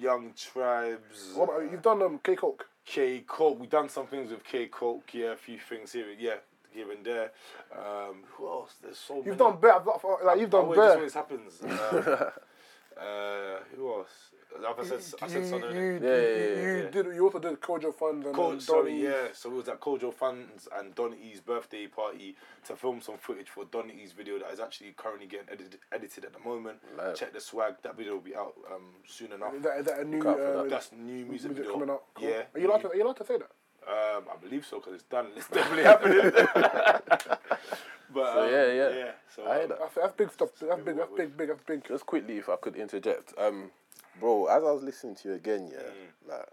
[0.00, 1.32] Young Tribes.
[1.34, 2.62] What about, you've done um, K Koke.
[2.84, 3.58] K Koke.
[3.58, 5.02] We've done some things with K Koke.
[5.12, 6.06] Yeah, a few things here.
[6.18, 6.36] Yeah,
[6.70, 7.30] here and there.
[7.76, 8.74] Um, who else?
[8.82, 9.26] There's so many.
[9.26, 9.82] You've done better.
[10.24, 10.96] Like you've Oh, done wait, this better.
[10.96, 11.62] always happens.
[11.62, 12.26] Um,
[12.98, 14.08] Uh, who else?
[14.58, 16.90] Like I said, I said Son, you, Yeah, yeah, you, yeah, you yeah.
[16.90, 17.06] did.
[17.14, 19.26] You also did Kojo Funds and Co- sorry, yeah.
[19.34, 22.36] So it was at Kojo Funds and Don E's birthday party
[22.66, 26.24] to film some footage for Don E's video that is actually currently getting edited, edited
[26.24, 26.78] at the moment.
[26.96, 27.16] Live.
[27.16, 27.74] Check the swag.
[27.82, 29.54] That video will be out um, soon enough.
[29.54, 30.18] Is that, is that a new?
[30.18, 30.70] Look out for Uh, that.
[30.70, 31.72] That's new music, video.
[31.72, 32.04] coming out.
[32.14, 32.28] Cool.
[32.30, 32.42] Yeah.
[32.54, 32.88] Are you allowed to?
[32.88, 33.50] Are you allowed to say that?
[33.86, 35.26] Um, I believe so because it's done.
[35.36, 36.32] It's definitely happening.
[38.16, 38.88] but So, um, yeah, yeah.
[39.04, 39.10] yeah.
[39.34, 39.78] So I hear um, that.
[39.80, 40.48] That's, that's big stuff.
[40.60, 40.96] That's big.
[40.96, 41.36] That's big.
[41.36, 41.48] Big.
[41.48, 41.84] That's big.
[41.86, 43.70] Just quickly, if I could interject, um,
[44.20, 46.30] bro, as I was listening to you again, yeah, Mm.
[46.30, 46.48] like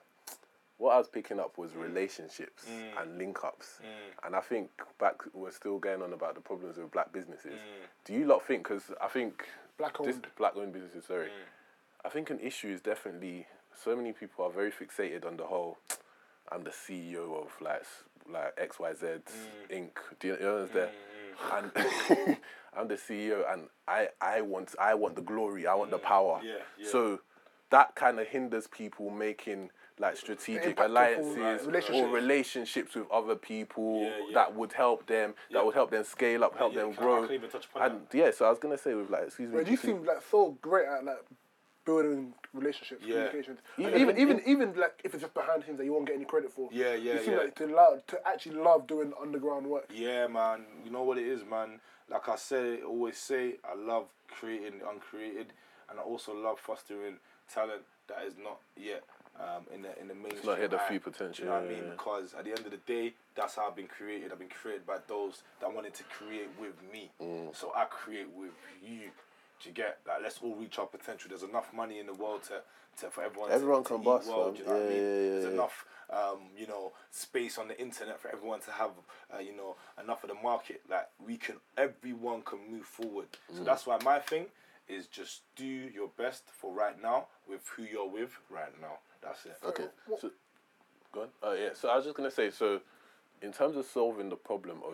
[0.77, 2.65] what I was picking up was relationships
[2.99, 4.25] and link ups, Mm.
[4.27, 7.53] and I think back we're still going on about the problems with black businesses.
[7.53, 7.87] Mm.
[8.05, 8.63] Do you lot think?
[8.67, 9.47] Because I think
[9.77, 10.27] Black this owned.
[10.37, 12.05] black owned businesses, sorry, Mm.
[12.05, 15.77] I think an issue is definitely so many people are very fixated on the whole.
[16.51, 17.83] I'm the CEO of like
[18.29, 19.69] like X Y Z Mm.
[19.71, 19.91] Inc.
[20.19, 20.91] Do you, you understand?
[21.53, 21.71] And
[22.77, 25.67] I'm the CEO, and I I want I want the glory.
[25.67, 26.03] I want the mm.
[26.03, 26.41] power.
[26.43, 26.89] Yeah, yeah.
[26.89, 27.19] So
[27.69, 32.13] that kind of hinders people making like strategic Impactful, alliances like, or relationships.
[32.13, 34.33] relationships with other people Yeah, yeah.
[34.33, 35.59] that would help them, Yeah.
[35.59, 37.31] that would help them scale up, help yeah, them can I- I grow.
[37.31, 39.65] even touch upon and yeah, so I was gonna say with like, excuse me, But
[39.65, 41.23] do you seem like so great at like
[41.85, 43.27] building relationships, Yeah.
[43.27, 43.59] communications.
[43.77, 46.05] Even- Even even even- even, even like if it's just behind him that you won't
[46.05, 46.69] get any credit for.
[46.71, 47.39] Yeah, yeah, You seem yeah.
[47.39, 49.85] like to love to actually love doing underground work.
[49.89, 50.65] Yeah, man.
[50.83, 51.79] You know what it is, man.
[52.09, 55.53] Like I say, always say, I love creating the uncreated,
[55.89, 57.19] and I also love fostering
[57.53, 59.03] talent that is not yet
[59.39, 60.45] um, in the in the mainstream.
[60.45, 60.87] not hit the eye.
[60.87, 61.85] full Do potential, You know what I yeah, mean?
[61.85, 61.91] yeah.
[61.91, 64.31] Because at the end of the day, that's how I've been created.
[64.31, 67.09] I've been created by those that wanted to create with me.
[67.19, 67.55] Mm.
[67.55, 68.51] So I create with
[68.83, 69.09] you.
[69.63, 70.21] Do you get like?
[70.21, 71.29] Let's all reach our potential.
[71.29, 72.61] There's enough money in the world to,
[73.01, 73.49] to for everyone.
[73.49, 74.53] to- Everyone to, can eat bust, well, fam.
[74.53, 74.97] do you know what I mean?
[74.97, 75.51] yeah, yeah, There's yeah.
[75.51, 78.91] enough um, you know, space on the internet for everyone to have,
[79.33, 80.81] uh, you know, enough of the market.
[80.89, 83.27] Like we can, everyone can move forward.
[83.51, 83.57] Mm.
[83.57, 84.45] So that's why my thing
[84.87, 88.97] is just do your best for right now with who you're with right now.
[89.21, 89.57] That's it.
[89.65, 89.85] Okay.
[90.19, 90.31] So,
[91.11, 91.27] go on.
[91.41, 91.69] Uh, yeah.
[91.73, 92.51] So I was just gonna say.
[92.51, 92.81] So,
[93.41, 94.93] in terms of solving the problem of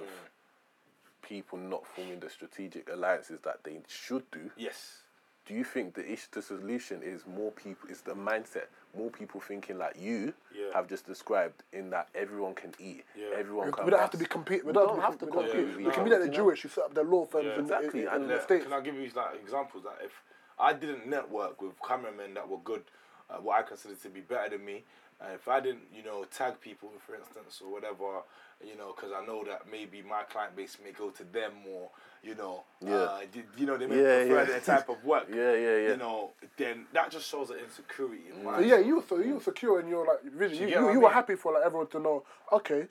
[1.30, 5.04] people not forming the strategic alliances that they should do, Yes.
[5.46, 7.88] do you think the ish, the solution is more people?
[7.90, 8.66] Is the mindset
[8.98, 10.74] more people thinking like you Yeah.
[10.74, 13.28] have just described in that everyone can eat, Yeah.
[13.36, 13.90] everyone We can.
[13.90, 14.64] don't have to be compete.
[14.64, 15.68] We We don't, don't have to compete compete.
[15.68, 16.38] with We each can be like the you know?
[16.38, 17.54] Jewish who set up their law firms Yeah.
[17.56, 18.64] in, Exactly, in, in, in yeah, the states.
[18.66, 20.14] Can I give you like examples that if
[20.58, 22.84] I didn't network with cameramen that were good,
[23.30, 24.84] uh, what I consider to be better than me,
[25.22, 28.22] and if I didn't, you know, tag people, for instance, or whatever,
[28.66, 31.90] you know, because I know that maybe my client base may go to them more,
[32.24, 32.96] you know, Yeah.
[32.96, 34.44] uh, you, you know, they may Yeah, prefer yeah.
[34.46, 35.28] their type of work.
[35.34, 35.90] Yeah, yeah, yeah.
[35.92, 39.18] You know, then that just shows an insecurity in my So yeah, you were so
[39.20, 40.68] you were secure in your like vision.
[40.70, 42.24] You You, you, I you were happy for like everyone to know.
[42.52, 42.88] Okay,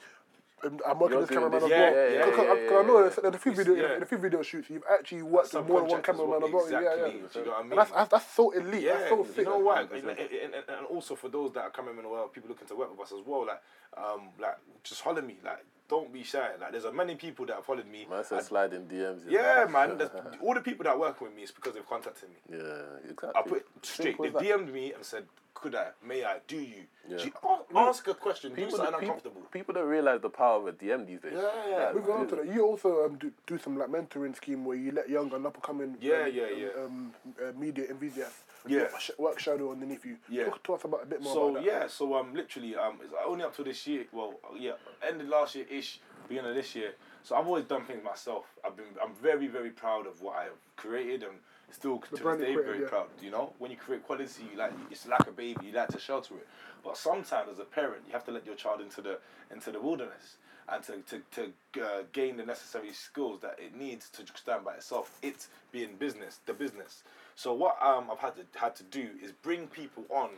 [0.65, 1.71] I'm, I'm working You're with this doing cameraman as this.
[1.71, 1.95] well.
[1.95, 3.03] Yeah, yeah, Because yeah, I- because I know yeah.
[3.03, 3.97] there's, there's a few video Yeah.
[3.97, 4.71] in a few video shoots.
[4.71, 6.71] You've actually worked with more than one cameraman as well, well.
[6.73, 6.91] Yeah, yeah.
[7.07, 7.21] exactly.
[7.33, 7.71] Do you know what I mean?
[7.73, 8.83] And that's, that's that's so elite.
[8.83, 9.45] Yeah, that's so you sick.
[9.47, 9.77] know why?
[9.77, 12.69] Hundred And, and, and, and also for those that are coming in, well, people looking
[12.69, 13.63] to work with us as well, like,
[13.97, 16.51] um, like just holler me, like, don't be shy.
[16.61, 18.07] Like, there's a many people that have followed me.
[18.11, 19.23] Man said and- sliding DMs.
[19.29, 19.69] yeah, know.
[19.71, 20.11] man.
[20.43, 22.59] all the people that work with me is because they've contacted me.
[22.59, 23.31] Yeah, exactly.
[23.35, 24.19] I put it straight.
[24.21, 24.29] They.
[24.31, 25.25] DM'd me and said,
[25.61, 25.89] "Could I?
[26.07, 26.39] May I?
[26.47, 26.85] Do you?
[27.09, 27.17] Yeah.
[27.19, 27.33] Do you
[27.77, 28.51] ask a question.
[28.51, 31.33] do People, something people, uncomfortable." people don't realize the power of a DM these days.
[31.35, 31.77] Yeah, yeah.
[31.87, 34.77] Like, Moving on to that, you also um, do, do some like mentoring scheme where
[34.77, 36.69] you let young and up and coming Yeah, um, yeah, yeah.
[36.85, 38.89] um, uh, media enthusiasts Yeah.
[39.19, 40.17] work, shadow underneath you.
[40.29, 40.45] Yeah.
[40.45, 41.65] Talk to us about a bit more So about that.
[41.65, 44.07] yeah, so um, literally um, it's only up to this year.
[44.13, 44.73] Well, yeah,
[45.07, 46.93] ended last year ish, beginning of this year.
[47.25, 48.45] So I've always done things myself.
[48.65, 51.33] I've been, I'm very, very proud of what I have created, and
[51.71, 52.89] still to this day very yeah.
[52.89, 53.09] proud.
[53.21, 55.67] You know, when you create quality, you like it's like a baby.
[55.67, 56.47] You like to shelter it,
[56.85, 59.19] but sometimes as a parent, you have to let your child into the
[59.51, 60.37] into the wilderness.
[60.71, 64.75] And to, to, to uh, gain the necessary skills that it needs to stand by
[64.75, 67.05] itself, it's being business, the business.
[67.37, 70.29] So what um, I've had to had to do is bring people on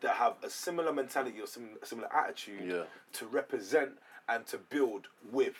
[0.00, 2.84] that have a similar mentality or sim- similar attitude Yeah.
[3.14, 3.90] to represent
[4.30, 5.56] and to build with.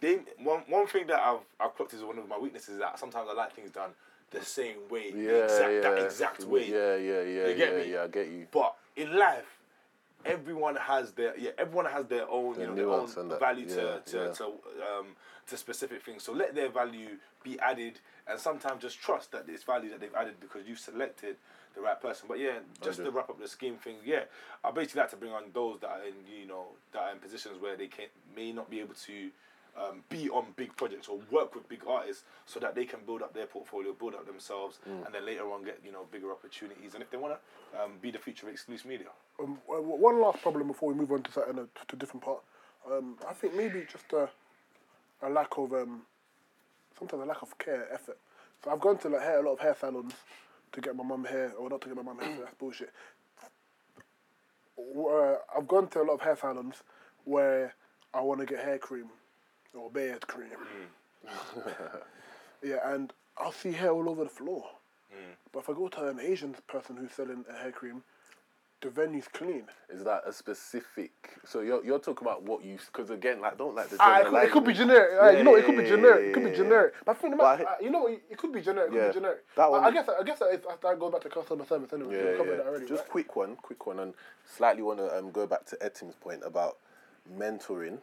[0.00, 2.98] They one one thing that I've I've clocked is one of my weaknesses is that
[2.98, 3.90] sometimes I like things done
[4.30, 5.80] the same way, the Yeah, exact, yeah.
[5.80, 6.68] that exact way.
[6.68, 7.92] Yeah, yeah, yeah, You get yeah, me?
[7.92, 8.02] yeah.
[8.02, 8.46] I get you.
[8.50, 9.58] But in life,
[10.24, 13.98] everyone has their yeah, everyone has their own you know their own value to yeah,
[13.98, 15.06] to, to um
[15.46, 16.24] to specific things.
[16.24, 20.14] So let their value be added, and sometimes just trust that it's value that they've
[20.14, 21.36] added because you selected
[21.76, 22.26] the right person.
[22.28, 24.22] But yeah, just to wrap up the scheme thing, yeah,
[24.64, 27.18] I basically like to bring on those that are in you know that are in
[27.18, 29.30] positions where they can may not be able to.
[29.76, 33.20] Um, be on big projects or work with big artists so that they can build
[33.20, 35.04] up their portfolio, build up themselves, Mm.
[35.04, 36.94] and then later on get you know bigger opportunities.
[36.94, 39.08] And if they want to um, be the future of exclusive media,
[39.38, 42.40] Um, one last problem before we move on to something uh, to a different part.
[42.90, 44.30] Um, I think maybe just a,
[45.20, 46.06] a lack of um,
[46.98, 48.16] sometimes a lack of care, effort.
[48.64, 50.14] So I've gone to like hair, a lot of hair salons
[50.72, 52.34] to get my mum hair, or not to get my mum hair.
[52.40, 52.92] That's bullshit.
[54.78, 56.82] Uh, I've gone to a lot of hair salons
[57.24, 57.74] where
[58.14, 59.10] I want to get hair cream
[59.76, 60.48] or beard cream.
[62.62, 64.64] yeah, and I'll see hair all over the floor.
[65.52, 68.02] But if I go to an Asian person who's selling a hair cream,
[68.82, 69.64] the venue's clean.
[69.88, 71.12] Is that a specific?
[71.46, 74.26] So you're you're talking about what you because again like don't like the Ah, it,
[74.26, 75.18] could, it could be generic.
[75.18, 76.22] Ah, you know, it could be Yeah, generic.
[76.24, 76.94] yeah, It could be generic.
[77.06, 78.90] But I think, I- uh, you know, it could be generic.
[78.90, 79.44] It could be generic.
[79.56, 82.14] That one- I guess, I guess that, is, that goes back to customer service anyway.
[82.36, 82.60] Yeah, yeah.
[82.60, 82.86] already.
[82.86, 83.10] Just right?
[83.10, 84.12] quick one, quick one, and
[84.44, 86.76] slightly want to um, go back to Etim's point about
[87.38, 87.98] mentoring.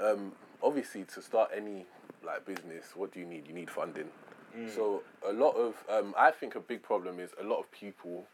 [0.00, 1.86] Um, obviously, to start any
[2.24, 3.46] like business, what do you need?
[3.46, 4.08] You need funding.
[4.56, 4.74] Mm.
[4.74, 8.26] So a lot of, um, I think a big problem is a lot of people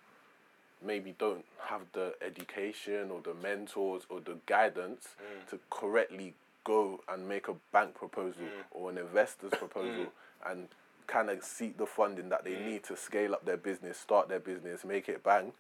[0.84, 5.50] maybe don't have the education or the mentors or the guidance mm.
[5.50, 8.64] to correctly go and make a bank proposal mm.
[8.70, 10.06] or an investor's proposal
[10.46, 10.68] and
[11.06, 14.40] kind of seek the funding that they need to scale up their business, start their
[14.40, 15.52] business, make it bang.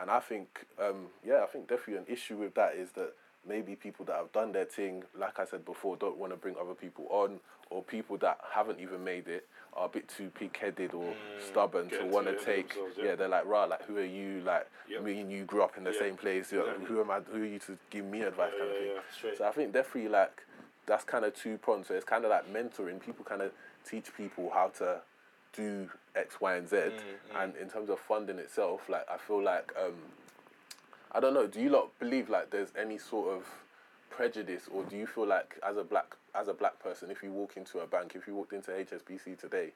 [0.00, 3.12] And I think, um, yeah, I think definitely an issue with that is that
[3.48, 6.54] maybe people that have done their thing, like I said before, don't want to bring
[6.60, 7.38] other people on,
[7.70, 11.12] or people that haven't even made it are a bit too pig-headed or
[11.50, 12.74] stubborn to want to take.
[12.96, 13.04] yeah.
[13.04, 13.14] yeah.
[13.14, 14.40] they're like, right, like who are you?
[14.44, 15.02] Like Yep.
[15.02, 15.98] me and you grew up in the Yeah.
[15.98, 16.52] same place.
[16.52, 16.86] you know, Exactly.
[16.86, 17.20] Who am I?
[17.20, 18.52] Who are you to give me advice?
[18.54, 19.30] Yeah, kind of thing.
[19.30, 19.36] yeah.
[19.38, 20.44] So I think definitely like
[20.86, 21.88] that's kind of two prongs.
[21.88, 23.00] So it's kind of like mentoring.
[23.04, 23.50] People kind of
[23.88, 25.00] teach people how to
[25.52, 26.76] do X, Y, and Z.
[26.76, 29.94] Mm, And in terms of funding itself, like I feel like um,
[31.16, 31.46] I don't know.
[31.46, 33.46] Do you lot believe like there's any sort of
[34.10, 37.32] prejudice, or do you feel like as a black as a black person, if you
[37.32, 39.70] walk into a bank, if you walked into HSBC today,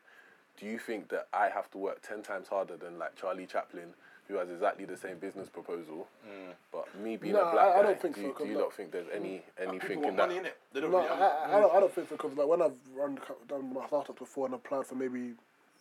[0.59, 3.95] do you think that I have to work ten times harder than like Charlie Chaplin,
[4.29, 6.53] who has exactly the same business proposal, mm.
[6.71, 8.57] but me being No, a black I- I guy, don't think do so, do you
[8.57, 9.43] like- not think there's any mm.
[9.69, 10.29] anything People in that?
[10.29, 10.59] money in it.
[10.75, 11.81] They don't No, really I, I, I, don't, I mm.
[11.81, 13.19] don't think so because like when I've run
[13.49, 15.33] done my startups before and applied for maybe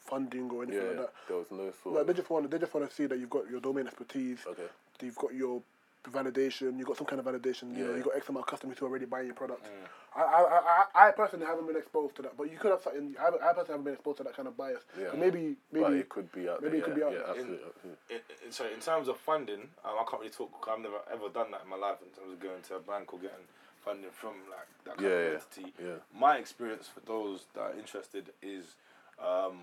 [0.10, 1.96] funding or anything Yeah, like that, there was no sort.
[1.96, 4.40] like, they just want they just want to see that you've got your domain expertise,
[4.48, 4.64] okay.
[5.02, 5.62] you've got your
[6.12, 7.98] validation, you've got some kind of validation, you know, Yeah.
[7.98, 9.66] you've got X amount of customers who are already buying your product.
[10.16, 13.16] I, I, I, I personally haven't been exposed to that, but you could have something.
[13.20, 14.82] I, I personally haven't been exposed to that kind of bias.
[15.00, 15.10] Yeah.
[15.16, 16.80] Maybe, maybe but it could be out maybe there.
[16.80, 17.30] it could yeah, be out yeah, there.
[17.30, 18.16] absolutely, absolutely.
[18.16, 20.50] in, in, so in terms of funding, um, I can't really talk.
[20.72, 23.14] I've never ever done that in my life in terms of going to a bank
[23.14, 23.46] or getting
[23.86, 25.74] funding from like that kind Yeah, of yeah, entity.
[25.84, 26.00] yeah.
[26.18, 28.76] My experience for those that are interested is,
[29.22, 29.60] um,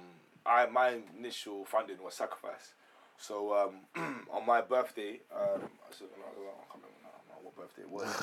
[0.46, 2.74] I my initial funding was sacrifice.
[3.18, 6.96] So um, on my birthday, um, so, no, no, I can't remember
[7.28, 8.08] now what birthday it was,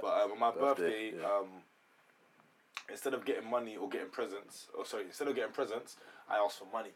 [0.00, 1.26] but um, on my Birthday, birthday, yeah.
[1.26, 1.48] um,
[2.90, 5.96] instead of getting money or getting presents, or sorry, instead of getting presents,
[6.28, 6.90] I asked for money,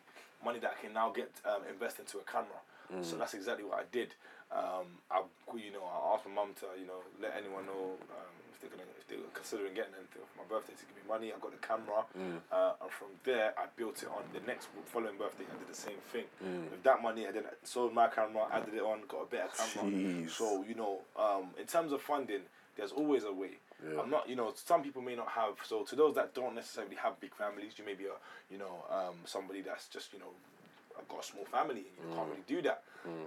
[0.45, 2.61] money that I can now get um, invest into a camera.
[2.93, 3.05] Mm.
[3.05, 4.15] So that's exactly what I did.
[4.53, 5.23] Um, I,
[5.57, 8.35] you know, I asked my mum to, you know, let anyone know um,
[8.65, 11.29] they're gonna, if they were considering getting anything for my birthday to give me money.
[11.33, 12.41] I got the camera, Mm.
[12.51, 14.25] uh, and from there I built it on.
[14.33, 16.25] The next following birthday, I did the same thing.
[16.43, 16.71] Mm.
[16.73, 19.93] With that money, I then sold my camera, added it on, got a better camera.
[19.93, 20.31] Jeez.
[20.31, 22.43] So you know, um, in terms of funding,
[22.77, 23.61] there's always a way.
[23.85, 24.01] Yeah.
[24.01, 25.55] I'm not, you know, some people may not have.
[25.65, 28.17] So to those that don't necessarily have big families, you may be a,
[28.51, 30.33] you know, um, somebody that's just, you know,
[31.09, 32.83] got a small family and you can't really do that.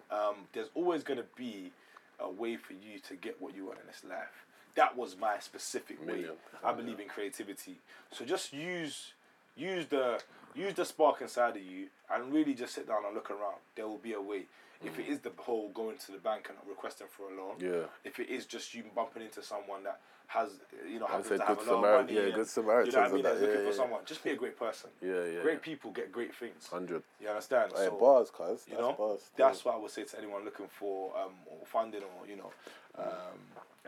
[0.09, 1.71] Um, there's always going to be
[2.19, 4.46] a way for you to get what you want in this life.
[4.78, 6.13] That was my specific way.
[6.13, 6.32] Million
[6.63, 7.80] I oh, believe in creativity.
[8.11, 9.13] So just use
[9.58, 10.20] use the
[10.55, 13.58] use the spark inside of you and really just sit down and look around.
[13.76, 14.43] There will be a way.
[14.84, 17.86] If it is the whole going to the bank and requesting for a loan, Yeah.
[18.03, 20.49] if it is just you bumping into someone that has,
[20.88, 22.47] you know, I happens said to have a lot Samari- of money, yeah, and- good
[22.47, 23.24] Samaritans You know what I mean?
[23.24, 23.76] that, That's looking yeah, for yeah.
[23.76, 24.01] someone.
[24.05, 24.89] Just be a great person.
[25.01, 25.41] Yeah, yeah.
[25.41, 25.60] Great yeah.
[25.62, 26.68] people get great things.
[26.68, 27.01] Hundred.
[27.20, 27.72] You understand?
[27.76, 28.66] Hey, So, bars, cuz.
[28.70, 29.32] you know, bars.
[29.36, 32.51] that's what I would say to anyone looking for um, or funding or you know
[32.97, 33.39] um,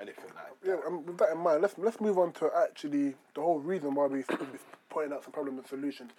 [0.01, 0.67] anything like that.
[0.67, 3.93] Yeah, and with that in mind, let's let's move on to actually the whole reason
[3.93, 4.47] why we we're
[4.89, 6.11] pointing out some problems and solutions.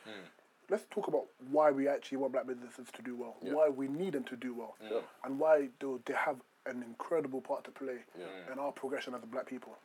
[0.69, 3.55] Let's talk about why we actually want black businesses to do well, Yeah.
[3.55, 5.01] why we need them to do well, Yeah.
[5.25, 8.05] and why do they have an incredible part to play
[8.53, 9.77] in our progression as black people.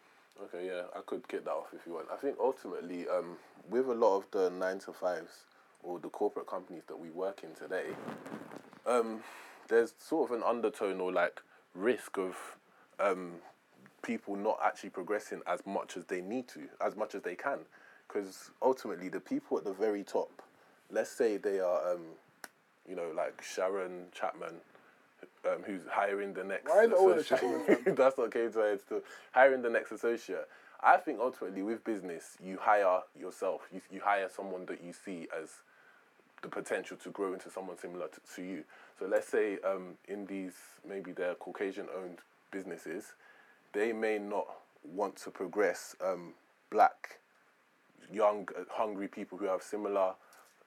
[0.44, 2.12] Okay, yeah, I could get that off if you want.
[2.12, 5.46] I think ultimately, um, with a lot of the nine to fives
[5.82, 7.96] or the corporate companies that we work in today,
[8.86, 9.24] um,
[9.70, 11.42] there's sort of an undertone or like
[11.74, 12.36] risk of
[13.00, 13.36] um,
[14.02, 17.60] people not actually progressing as much as they need to, as much as they can,
[18.08, 20.42] because ultimately the people at the very top,
[20.92, 22.02] let's say they are, um,
[22.88, 24.56] you know, like Sharon Chapman,
[25.46, 26.70] um, who's hiring the next.
[26.70, 29.02] Why is it always a associate- Chapman That's not came to my head still.
[29.32, 30.48] Hiring the next associate.
[30.84, 33.62] I think ultimately with business, you hire yourself.
[33.74, 35.50] You, you hire someone that you see as
[36.42, 38.64] the potential to grow into someone similar to, to you.
[39.00, 40.54] So let's say um, in these
[40.88, 42.20] maybe they're Caucasian owned
[42.52, 43.14] businesses,
[43.74, 44.46] they may not
[44.84, 46.34] want to progress um,
[46.70, 47.18] black,
[48.12, 50.14] young, uh, hungry people who have similar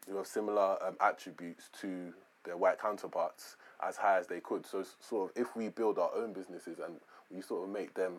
[0.09, 2.12] who have similar um, attributes to
[2.45, 4.64] their white counterparts as high as they could.
[4.64, 6.97] So sort of if we build our own businesses and
[7.30, 8.14] we sort of make them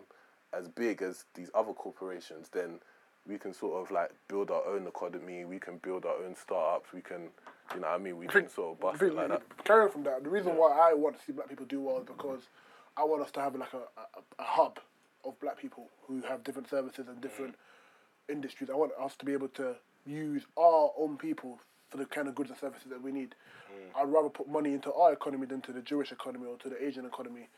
[0.54, 2.80] as big as these other corporations, then
[3.28, 5.46] we can sort of like build our own economy.
[5.46, 6.94] We can build our own startups.
[6.94, 7.30] We can,
[7.74, 9.42] you know, what I mean, we can sort of bust it like that.
[9.64, 12.06] carrying from that, the reason why I want to see black people do well is
[12.06, 12.42] because
[12.98, 14.80] I want us to have like a, a, a hub
[15.26, 17.56] of black people who have different services and different
[18.30, 18.70] industries.
[18.70, 19.76] I want us to be able to
[20.06, 21.60] use our own people
[21.90, 23.36] for the kind of goods and services that we need.
[23.96, 26.84] I'd rather put money into our economy than to the Jewish economy or to the
[26.84, 27.50] Asian economy.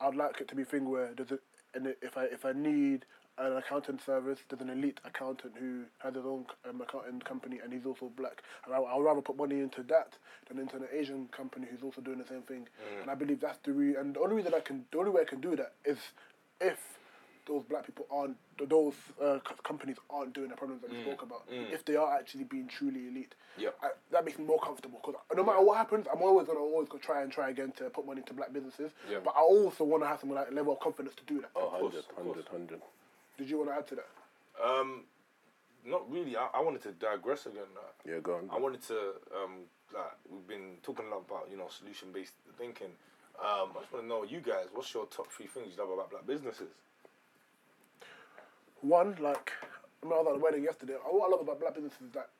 [0.00, 1.38] I'd like it to be a thing where there's a,
[1.74, 3.04] and if I if I need
[3.38, 7.72] an accountant service, there's an elite accountant who has his own um, accounting company and
[7.72, 8.42] he's also black.
[8.66, 10.14] And I, I'd rather put money into that
[10.48, 12.68] than into an Asian company who's also doing the same thing.
[13.02, 15.22] And I believe that's the re- and the only reason I can the only way
[15.22, 15.98] I can do that is
[16.60, 16.98] if
[17.50, 18.36] those black people aren't
[18.68, 21.42] those uh, companies aren't doing the problems that we spoke about.
[21.50, 23.70] If they are actually being truly elite, yeah,
[24.12, 26.98] that makes me more comfortable because no matter what happens, I'm always gonna always go
[26.98, 28.92] try and try again to put money into black businesses.
[29.10, 29.18] Yeah.
[29.24, 31.50] But I also want to have some like level of confidence to do that.
[31.56, 32.36] Oh, course, 100, course.
[32.36, 32.80] 100, 100.
[33.38, 34.08] Did you want to add to that?
[34.64, 35.02] Um,
[35.84, 36.36] not really.
[36.36, 37.70] I, I wanted to digress again.
[37.76, 38.48] Uh, Yeah, go on.
[38.52, 38.94] I wanted to
[39.34, 42.92] um, like we've been talking a lot about you know solution based thinking.
[43.40, 44.66] Um, I just want to know you guys.
[44.72, 46.68] What's your top three things you love about black businesses?
[48.80, 49.52] One, like,
[50.02, 50.94] I mean, I was at the wedding yesterday.
[51.04, 52.30] What I love about black businesses is that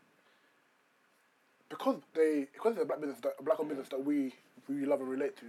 [1.68, 4.34] because they, because it's a black business, that, a black owned business that we
[4.68, 5.46] we love and relate to,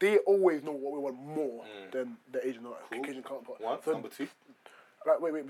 [0.00, 3.60] they always know what we want more than the Asian or Caucasian counterpart.
[3.60, 4.28] One, So, number two.
[5.06, 5.44] like, wait, wait,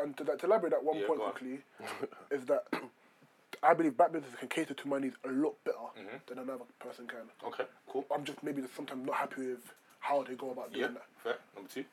[0.00, 1.32] and to, to elaborate that one Yeah, point on.
[1.32, 1.58] quickly,
[2.30, 2.64] is that
[3.62, 6.16] I believe black businesses can cater to my needs a lot better Mm-hmm.
[6.26, 7.18] than another person can.
[7.46, 8.04] Okay, cool.
[8.14, 11.06] I'm just maybe sometimes not happy with how they go about doing Yeah, that.
[11.22, 11.36] fair.
[11.54, 11.84] Number two.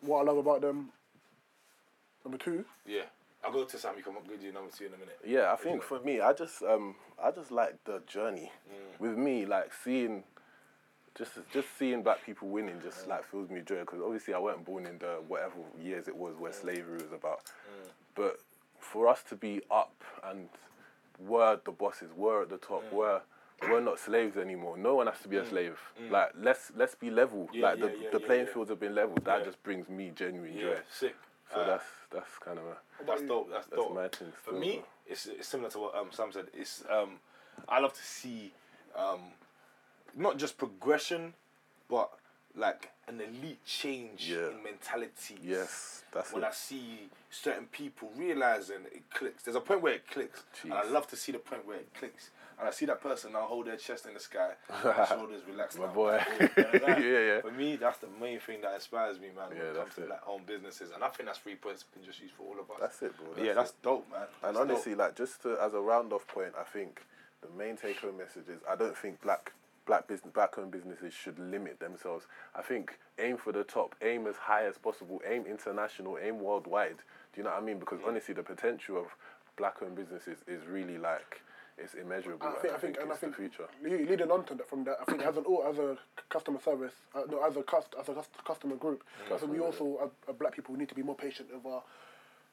[0.00, 0.90] What I love about them,
[2.26, 3.02] number two, Yeah,
[3.44, 3.94] I'll go to Sam.
[3.96, 5.18] You come up with you number two in a minute.
[5.24, 8.50] Yeah, I think for me, I just um, I just like the journey.
[8.68, 9.00] Mm.
[9.00, 10.24] With me, like seeing,
[11.16, 13.10] just just seeing black people winning, just mm.
[13.10, 13.80] like fills me joy.
[13.80, 16.60] Because obviously, I weren't born in the whatever years it was where mm.
[16.60, 17.40] slavery was about.
[18.16, 18.38] But
[18.80, 20.48] for us to be up and
[21.18, 23.20] we're the bosses, we're at the top, we're
[23.62, 24.76] we're not slaves anymore.
[24.76, 25.78] No one has to be a slave.
[26.10, 27.48] Like let's let's be level.
[27.52, 28.52] Yeah, like the, yeah, yeah, the yeah, playing yeah.
[28.52, 29.24] fields have been leveled.
[29.24, 29.44] That Yeah.
[29.44, 30.78] just brings me genuine Yeah, joy.
[30.90, 31.16] sick.
[31.56, 33.50] So Uh, that's that's kind of a That's dope.
[33.50, 33.94] That's, That's dope.
[33.94, 36.46] my thing For still, me, it's, it's similar to what um, Sam said.
[36.54, 37.18] It's um,
[37.68, 38.52] I love to see
[38.94, 39.20] um,
[40.14, 41.32] not just progression,
[41.88, 42.10] but
[42.54, 44.48] like an elite change Yeah.
[44.50, 45.36] in mentality.
[45.42, 46.02] yes.
[46.12, 46.46] That's When it.
[46.46, 50.84] I see certain people realizing it clicks, there's a point where it clicks, and I
[50.84, 52.30] love to see the point where it clicks.
[52.58, 54.52] And I see that person now hold their chest in the sky,
[55.08, 55.78] shoulders relaxed.
[55.78, 55.92] My now.
[55.92, 56.20] boy.
[56.56, 57.40] Yeah, Yeah, yeah.
[57.42, 59.48] For me, that's the main thing that inspires me, man.
[59.50, 60.08] when Yeah, it comes that's to it.
[60.10, 62.54] like own businesses, and I think that's three points we can just use for all
[62.60, 62.78] of us.
[62.80, 63.26] That's it, bro.
[63.34, 64.20] But yeah, That's that's dope, man.
[64.22, 64.70] And That's dope.
[64.70, 67.02] honestly, like just to, as a round off point, I think
[67.42, 69.52] the main take home message is I don't think black
[69.86, 72.26] black business black owned businesses should limit themselves.
[72.54, 76.96] I think aim for the top, aim as high as possible, aim international, aim worldwide.
[77.34, 77.78] Do you know what I mean?
[77.78, 78.08] Because mm.
[78.08, 79.06] honestly, the potential of
[79.56, 81.42] black owned businesses is really like
[81.78, 82.46] it's immeasurable.
[82.46, 83.68] I think, I and think, and I it's the think, future.
[83.82, 85.96] le- leading on to that from that, I think as an oh, as a
[86.28, 88.14] customer service, uh, no, as a cust, as a
[88.44, 89.02] customer group,
[89.32, 91.64] I think we also, uh, uh, black people, we need to be more patient with
[91.70, 91.82] our,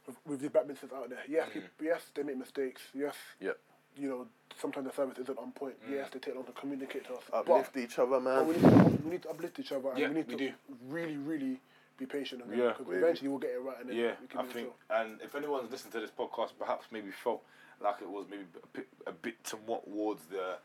[0.07, 1.19] with, with these black businesses out there.
[1.29, 2.81] Yes, people, yes, they make mistakes.
[2.93, 3.57] Yes, Yep.
[3.97, 4.27] you know,
[4.59, 5.75] sometimes the service isn't on point.
[5.89, 7.23] Yes, they take long to communicate to us.
[7.31, 8.45] Uplift each other, man.
[8.47, 10.49] we, need to, we need to uplift each other, and Yeah, we need we to
[10.49, 10.53] do.
[10.89, 11.59] really, really
[11.97, 12.41] be patient.
[12.41, 14.43] on that, Yeah, because eventually we'll get it right, and then Yeah, we can I
[14.51, 14.95] think, so.
[14.97, 17.41] and if anyone's listened to this podcast, perhaps maybe felt
[17.83, 20.57] like it was maybe a bit, a bit towards the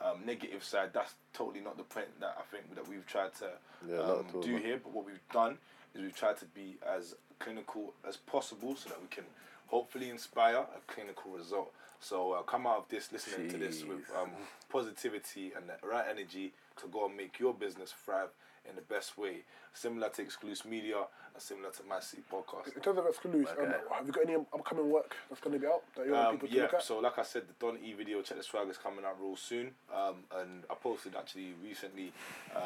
[0.00, 0.90] um, negative side.
[0.92, 3.50] That's totally not the point that I think that we've tried to
[3.88, 4.78] Yeah, um, all, do here.
[4.82, 5.58] But what we've done
[5.94, 9.24] is we've tried to be as clinical as possible so that we can
[9.66, 11.72] hopefully inspire a clinical result.
[12.00, 14.30] So uh, come out of this listening to this with um,
[14.70, 18.28] positivity and the right energy to go and make your business thrive
[18.68, 19.38] in the best way.
[19.72, 20.96] Similar to Exclusive Media
[21.34, 22.74] and similar to My City Podcast.
[22.74, 23.76] In terms of exclusive, um, Okay.
[23.94, 26.32] have you got any upcoming work that's going to be out that you want Um,
[26.36, 26.82] people to yeah, look at?
[26.82, 29.36] so like I said, the Don E video, Check the Swag is coming out real
[29.36, 29.74] soon.
[29.94, 32.12] Um, and I posted actually recently
[32.54, 32.62] um,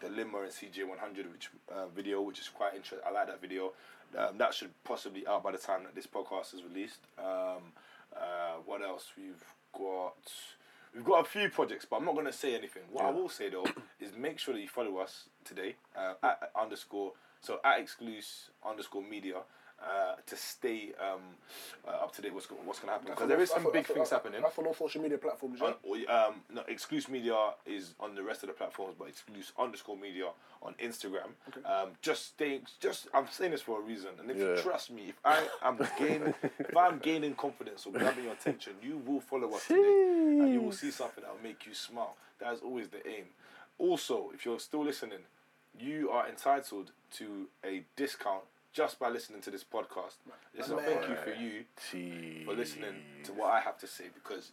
[0.00, 3.00] the Limmer and CJ100 which uh, video, which is quite interesting.
[3.06, 3.72] I like that video.
[4.16, 7.00] Um, that should possibly out by the time that this podcast is released.
[7.18, 7.72] Um,
[8.16, 9.08] uh, what else?
[9.18, 9.42] We've
[9.76, 10.14] got
[10.94, 12.82] we've got a few projects, but I'm not going to say anything.
[12.90, 13.66] What I will say though
[14.00, 19.02] is make sure that you follow us today uh, at underscore so at exclusive underscore
[19.02, 19.42] media
[19.84, 21.20] uh, to stay um,
[21.86, 23.50] uh, up to date what's go- what's gonna happen That's because on there all- is
[23.50, 24.42] some big things happening.
[24.42, 25.60] That's on all social media platforms.
[25.60, 25.72] Yeah?
[25.84, 29.96] On, um, no, exclusive media is on the rest of the platforms, but exclusive underscore
[29.96, 30.28] media
[30.62, 31.28] on Instagram.
[31.64, 35.10] Um, just stay, just I'm saying this for a reason, and if you trust me,
[35.10, 39.52] if I am gaining, if I'm gaining confidence or grabbing your attention, you will follow
[39.54, 42.16] us today, and you will see something that will make you smile.
[42.38, 43.26] That is always the aim.
[43.78, 45.18] Also, if you're still listening,
[45.78, 48.44] you are entitled to a discount
[48.74, 50.16] just by listening to this podcast.
[50.54, 52.44] This is a thank you for you Jeez.
[52.44, 54.50] for listening to what I have to say because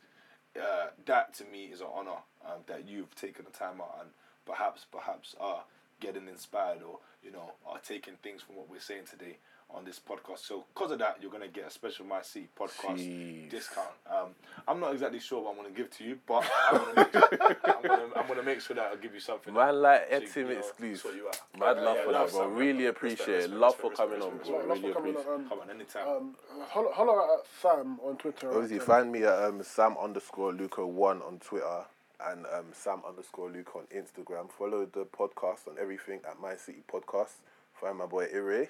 [0.55, 4.09] uh, that to me is an honor um, that you've taken the time out and
[4.45, 5.63] perhaps perhaps are
[5.99, 9.37] getting inspired or you know are taking things from what we're saying today
[9.73, 10.39] on this podcast.
[10.39, 13.49] So because of that, you're gonna get a special My City podcast Jeez.
[13.49, 13.87] discount.
[14.09, 14.29] Um,
[14.67, 17.29] I'm not exactly sure what I'm gonna give to you, but I'm gonna, make sure,
[17.63, 19.53] I'm, gonna, I'm gonna make sure that I'll give you something.
[19.53, 21.15] Man, like Etim you know, exclusive.
[21.15, 21.39] you out.
[21.59, 22.47] Mad Yeah, love yeah, for that, love, bro.
[22.47, 23.49] Really appreciate it.
[23.51, 24.57] Love for coming on, bro.
[24.67, 25.49] Love Really coming on, appreciate.
[25.49, 26.07] Come on, anytime.
[26.07, 26.35] Um,
[26.67, 28.51] holler, holler at Sam on Twitter.
[28.51, 31.85] Obviously, at, um, find me at um, Sam underscore Luca one on Twitter
[32.29, 34.49] and um, Sam underscore Luca on Instagram.
[34.51, 37.33] Follow the podcast on everything at My City Podcast.
[37.81, 38.69] Find my boy Ire.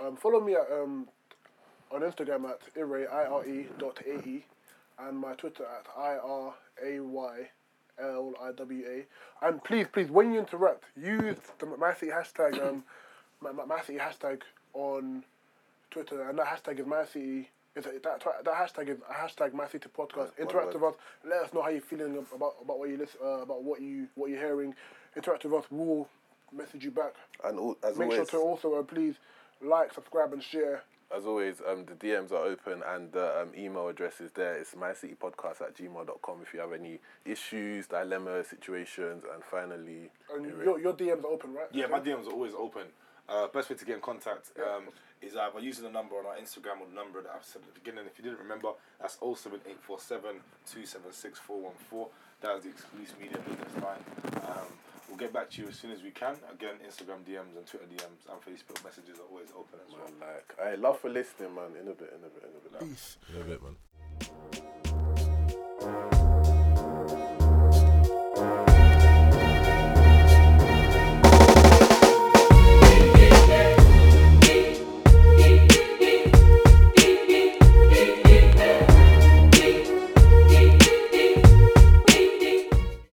[0.00, 1.08] Um, follow me at um,
[1.90, 4.44] on Instagram at ire i r e dot a e,
[4.98, 6.54] and my Twitter at i r
[6.84, 7.50] a y
[7.98, 9.46] l i w a.
[9.46, 12.84] And please, please, when you interact, use the Massey hashtag um,
[13.40, 14.42] Ma- Ma- Massey hashtag
[14.74, 15.24] on
[15.90, 17.48] Twitter, and that hashtag is Massey.
[17.76, 20.32] Is a, that that hashtag is a hashtag My City Podcast.
[20.36, 20.94] Yeah, Interact with us.
[21.24, 24.08] Let us know how you're feeling about about what you listen, uh, about what you
[24.16, 24.74] what you're hearing.
[25.16, 25.64] Interact with us.
[25.70, 26.08] We'll
[26.52, 27.14] message you back.
[27.44, 29.14] And al- as Make sure to also uh, please
[29.62, 30.82] like, subscribe, and share.
[31.14, 34.54] as always, um, the DMs are open and the um, email address is there.
[34.54, 40.78] It's mycitypodcast at gmail.com if you have any issues, dilemmas, situations, and finally, And your,
[40.80, 41.66] your DMs are open, right?
[41.72, 42.84] Yeah, my DMs are always open.
[43.28, 44.84] Uh, best way to get in contact um,
[45.22, 47.74] is either using the number on our Instagram or the number that I've said at
[47.74, 48.04] the beginning.
[48.06, 48.70] If you didn't remember,
[49.00, 52.06] that's 07847 276 414.
[52.40, 54.02] That is the exclusive media business line.
[54.48, 54.66] Um,
[55.10, 56.36] we'll get back to you as soon as we can.
[56.52, 60.08] Again, Instagram DMs and Twitter DMs and Facebook messages are always open as well.
[60.20, 61.74] Like, I love for listening, man.
[61.80, 62.88] In a bit, in a bit, in a bit.
[62.88, 63.18] Peace.
[63.34, 63.76] In a bit, man.